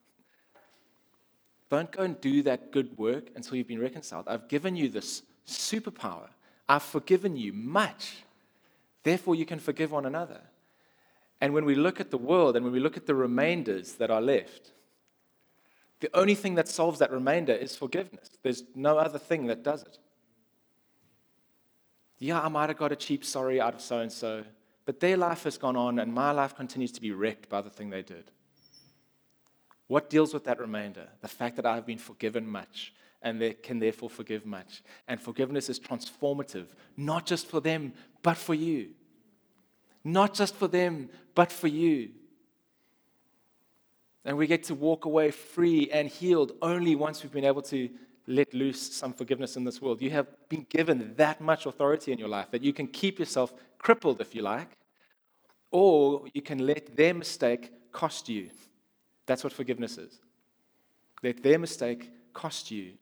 Don't 1.69 1.91
go 1.91 2.03
and 2.03 2.19
do 2.21 2.43
that 2.43 2.71
good 2.71 2.97
work 2.97 3.31
until 3.35 3.57
you've 3.57 3.67
been 3.67 3.81
reconciled. 3.81 4.27
I've 4.27 4.47
given 4.47 4.75
you 4.75 4.89
this 4.89 5.23
superpower 5.47 6.29
I've 6.67 6.83
forgiven 6.83 7.35
you 7.35 7.53
much. 7.53 8.23
Therefore, 9.03 9.35
you 9.35 9.45
can 9.45 9.59
forgive 9.59 9.91
one 9.91 10.05
another. 10.05 10.41
And 11.41 11.53
when 11.53 11.65
we 11.65 11.75
look 11.75 11.99
at 11.99 12.09
the 12.09 12.17
world 12.17 12.55
and 12.55 12.63
when 12.63 12.73
we 12.73 12.79
look 12.79 12.95
at 12.95 13.05
the 13.05 13.15
remainders 13.15 13.93
that 13.93 14.09
are 14.09 14.21
left, 14.21 14.71
the 15.99 16.09
only 16.13 16.35
thing 16.35 16.55
that 16.55 16.67
solves 16.67 16.99
that 16.99 17.11
remainder 17.11 17.53
is 17.53 17.75
forgiveness. 17.75 18.29
There's 18.41 18.63
no 18.75 18.97
other 18.97 19.19
thing 19.19 19.47
that 19.47 19.63
does 19.63 19.81
it. 19.83 19.97
Yeah, 22.19 22.41
I 22.41 22.47
might 22.47 22.69
have 22.69 22.77
got 22.77 22.91
a 22.91 22.95
cheap 22.95 23.25
sorry 23.25 23.59
out 23.59 23.73
of 23.73 23.81
so 23.81 23.99
and 23.99 24.11
so, 24.11 24.45
but 24.85 24.99
their 24.99 25.17
life 25.17 25.43
has 25.43 25.57
gone 25.57 25.75
on 25.75 25.99
and 25.99 26.13
my 26.13 26.31
life 26.31 26.55
continues 26.55 26.91
to 26.93 27.01
be 27.01 27.11
wrecked 27.11 27.49
by 27.49 27.61
the 27.61 27.69
thing 27.69 27.89
they 27.89 28.01
did. 28.01 28.31
What 29.87 30.09
deals 30.09 30.33
with 30.33 30.45
that 30.45 30.59
remainder? 30.59 31.09
The 31.21 31.27
fact 31.27 31.57
that 31.57 31.65
I 31.65 31.75
have 31.75 31.85
been 31.85 31.97
forgiven 31.97 32.47
much 32.47 32.93
and 33.23 33.41
they 33.41 33.53
can 33.53 33.79
therefore 33.79 34.09
forgive 34.09 34.45
much. 34.45 34.83
And 35.07 35.19
forgiveness 35.19 35.69
is 35.69 35.79
transformative, 35.79 36.67
not 36.97 37.25
just 37.25 37.47
for 37.47 37.61
them, 37.61 37.93
but 38.21 38.37
for 38.37 38.53
you. 38.53 38.89
Not 40.03 40.33
just 40.33 40.55
for 40.55 40.67
them, 40.67 41.09
but 41.33 41.51
for 41.51 41.69
you. 41.69 42.09
And 44.25 44.37
we 44.37 44.45
get 44.45 44.63
to 44.65 44.75
walk 44.75 45.05
away 45.05 45.31
free 45.31 45.89
and 45.91 46.07
healed 46.07 46.51
only 46.61 46.95
once 46.95 47.23
we've 47.23 47.31
been 47.31 47.45
able 47.45 47.61
to 47.63 47.89
let 48.27 48.53
loose 48.53 48.93
some 48.93 49.13
forgiveness 49.13 49.55
in 49.55 49.63
this 49.63 49.81
world. 49.81 50.01
You 50.01 50.11
have 50.11 50.27
been 50.49 50.65
given 50.69 51.13
that 51.17 51.41
much 51.41 51.65
authority 51.65 52.11
in 52.11 52.19
your 52.19 52.29
life 52.29 52.51
that 52.51 52.61
you 52.61 52.73
can 52.73 52.87
keep 52.87 53.19
yourself 53.19 53.53
crippled 53.79 54.21
if 54.21 54.35
you 54.35 54.41
like, 54.41 54.77
or 55.71 56.25
you 56.33 56.41
can 56.41 56.65
let 56.65 56.95
their 56.95 57.13
mistake 57.13 57.71
cost 57.91 58.29
you. 58.29 58.49
That's 59.25 59.43
what 59.43 59.53
forgiveness 59.53 59.97
is. 59.97 60.19
Let 61.21 61.41
their 61.41 61.59
mistake 61.59 62.11
cost 62.33 62.71
you 62.71 62.93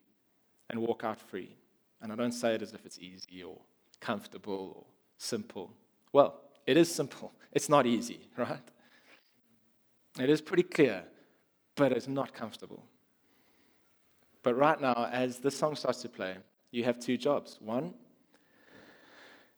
and 0.72 0.82
walk 0.82 1.04
out 1.04 1.20
free. 1.20 1.56
And 2.02 2.12
I 2.12 2.16
don't 2.16 2.32
say 2.32 2.56
it 2.56 2.62
as 2.62 2.74
if 2.74 2.86
it's 2.86 2.98
easy 2.98 3.44
or 3.44 3.58
comfortable 4.00 4.74
or 4.78 4.86
simple. 5.18 5.72
Well, 6.12 6.42
it 6.66 6.78
is 6.78 6.94
simple. 6.94 7.32
It's 7.54 7.68
not 7.68 7.86
easy, 7.86 8.30
right? 8.38 8.64
It 10.18 10.30
is 10.30 10.40
pretty 10.40 10.64
clear, 10.64 11.04
but 11.76 11.92
it's 11.92 12.08
not 12.08 12.34
comfortable. 12.34 12.86
But 14.42 14.56
right 14.56 14.80
now, 14.80 15.10
as 15.12 15.40
this 15.40 15.58
song 15.58 15.76
starts 15.76 16.02
to 16.04 16.08
play, 16.08 16.38
you 16.72 16.86
have 16.86 16.98
two 16.98 17.18
jobs. 17.18 17.58
One, 17.60 17.94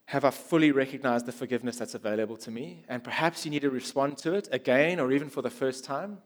have 0.06 0.26
I 0.26 0.32
fully 0.32 0.72
recognized 0.72 1.28
the 1.28 1.32
forgiveness 1.32 1.78
that's 1.78 1.94
available 1.94 2.38
to 2.38 2.50
me? 2.50 2.84
And 2.90 3.04
perhaps 3.04 3.46
you 3.46 3.52
need 3.52 3.62
to 3.62 3.70
respond 3.70 4.18
to 4.20 4.34
it 4.34 4.50
again 4.52 5.00
or 5.00 5.12
even 5.12 5.30
for 5.30 5.44
the 5.44 5.52
first 5.52 5.86
time. 5.86 6.18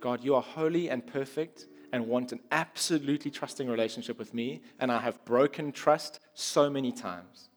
God, 0.00 0.24
you 0.24 0.34
are 0.34 0.42
holy 0.42 0.90
and 0.90 1.06
perfect 1.06 1.66
and 1.94 2.08
want 2.08 2.32
an 2.32 2.40
absolutely 2.50 3.30
trusting 3.30 3.68
relationship 3.68 4.18
with 4.18 4.34
me, 4.34 4.60
and 4.80 4.90
I 4.90 4.98
have 4.98 5.24
broken 5.24 5.70
trust 5.70 6.18
so 6.34 6.68
many 6.68 6.90
times 6.90 7.50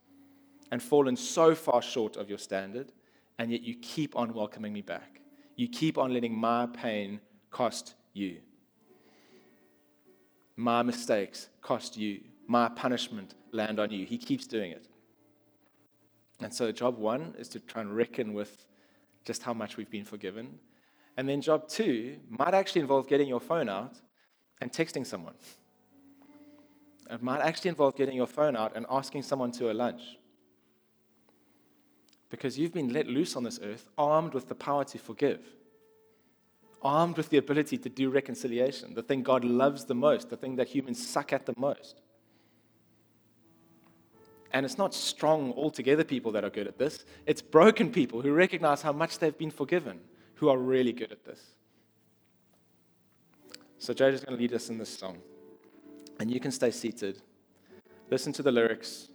and 0.72 0.80
fallen 0.80 1.16
so 1.16 1.56
far 1.56 1.82
short 1.82 2.18
of 2.18 2.30
your 2.30 2.38
standard, 2.38 2.92
and 3.40 3.52
yet 3.52 3.62
you 3.64 3.74
keep 3.82 4.16
on 4.16 4.36
welcoming 4.36 4.72
me 4.72 4.84
back. 4.84 5.22
You 5.56 5.68
keep 5.68 5.98
on 5.98 6.14
letting 6.14 6.38
my 6.38 6.68
pain 6.68 7.20
cost 7.50 7.96
you. 8.14 8.38
My 10.56 10.84
mistakes 10.84 11.50
cost 11.64 11.98
you. 11.98 12.20
My 12.46 12.70
punishment 12.70 13.34
land 13.52 13.80
on 13.80 13.90
you. 13.90 14.06
He 14.06 14.20
keeps 14.20 14.46
doing 14.46 14.70
it. 14.70 14.86
And 16.42 16.54
so, 16.54 16.72
job 16.72 17.00
one 17.00 17.34
is 17.40 17.50
to 17.50 17.60
try 17.60 17.82
and 17.82 17.96
reckon 17.96 18.36
with 18.36 18.68
just 19.26 19.42
how 19.42 19.56
much 19.56 19.78
we've 19.78 19.90
been 19.90 20.06
forgiven. 20.06 20.60
And 21.18 21.28
then 21.28 21.42
job 21.42 21.68
two 21.68 22.18
might 22.30 22.54
actually 22.54 22.82
involve 22.82 23.08
getting 23.08 23.28
your 23.28 23.40
phone 23.40 23.68
out 23.68 24.00
and 24.62 24.72
texting 24.72 25.06
someone. 25.06 25.36
It 27.10 27.22
might 27.24 27.42
actually 27.42 27.70
involve 27.70 27.96
getting 27.96 28.16
your 28.16 28.28
phone 28.28 28.56
out 28.56 28.76
and 28.76 28.86
asking 28.90 29.24
someone 29.24 29.52
to 29.54 29.72
a 29.72 29.74
lunch. 29.74 30.02
Because 32.30 32.60
you've 32.60 32.74
been 32.74 32.92
let 32.92 33.08
loose 33.08 33.36
on 33.36 33.44
this 33.44 33.60
earth, 33.64 33.88
armed 33.98 34.34
with 34.34 34.50
the 34.50 34.56
power 34.56 34.84
to 34.84 34.98
forgive, 34.98 35.40
armed 36.82 37.16
with 37.16 37.30
the 37.30 37.38
ability 37.38 37.78
to 37.78 37.90
do 37.90 38.10
reconciliation, 38.10 38.94
the 38.94 39.02
thing 39.02 39.24
God 39.24 39.46
loves 39.46 39.86
the 39.86 39.96
most, 39.96 40.30
the 40.30 40.36
thing 40.36 40.58
that 40.58 40.68
humans 40.68 41.06
suck 41.08 41.32
at 41.32 41.46
the 41.46 41.54
most. 41.58 42.02
And 44.52 44.66
it's 44.66 44.78
not 44.78 44.94
strong, 44.94 45.54
altogether 45.54 46.04
people 46.04 46.32
that 46.34 46.44
are 46.44 46.50
good 46.50 46.68
at 46.68 46.78
this. 46.78 47.06
It's 47.26 47.42
broken 47.42 47.92
people 47.92 48.22
who 48.22 48.34
recognize 48.34 48.82
how 48.82 48.94
much 48.94 49.20
they've 49.20 49.38
been 49.38 49.52
forgiven 49.52 50.00
who 50.36 50.50
are 50.50 50.58
really 50.58 50.94
good 50.94 51.12
at 51.12 51.26
this. 51.26 51.42
So, 53.80 53.92
is 53.92 53.98
going 53.98 54.36
to 54.38 54.42
lead 54.42 54.54
us 54.54 54.70
in 54.70 54.78
this 54.78 54.90
song. 54.90 55.18
And 56.20 56.32
you 56.32 56.40
can 56.40 56.52
stay 56.52 56.72
seated, 56.72 57.22
listen 58.10 58.34
to 58.34 58.42
the 58.42 58.52
lyrics, 58.52 59.10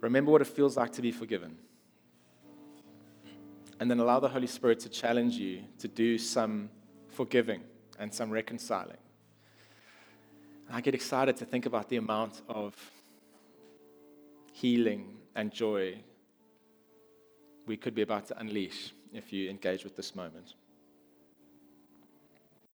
remember 0.00 0.30
what 0.30 0.42
it 0.42 0.46
feels 0.46 0.76
like 0.76 0.92
to 0.92 1.02
be 1.02 1.10
forgiven, 1.10 1.56
and 3.80 3.90
then 3.90 3.98
allow 4.00 4.20
the 4.20 4.28
Holy 4.28 4.46
Spirit 4.46 4.80
to 4.80 4.88
challenge 4.88 5.34
you 5.34 5.62
to 5.78 5.88
do 5.88 6.18
some 6.18 6.68
forgiving 7.08 7.62
and 7.98 8.12
some 8.12 8.30
reconciling. 8.30 8.98
I 10.70 10.80
get 10.80 10.94
excited 10.94 11.36
to 11.38 11.44
think 11.44 11.66
about 11.66 11.88
the 11.88 11.96
amount 11.96 12.42
of 12.48 12.74
healing 14.52 15.16
and 15.34 15.50
joy 15.52 15.98
we 17.66 17.76
could 17.76 17.94
be 17.94 18.02
about 18.02 18.26
to 18.26 18.38
unleash 18.38 18.92
if 19.12 19.32
you 19.32 19.48
engage 19.50 19.84
with 19.84 19.96
this 19.96 20.14
moment. 20.14 20.54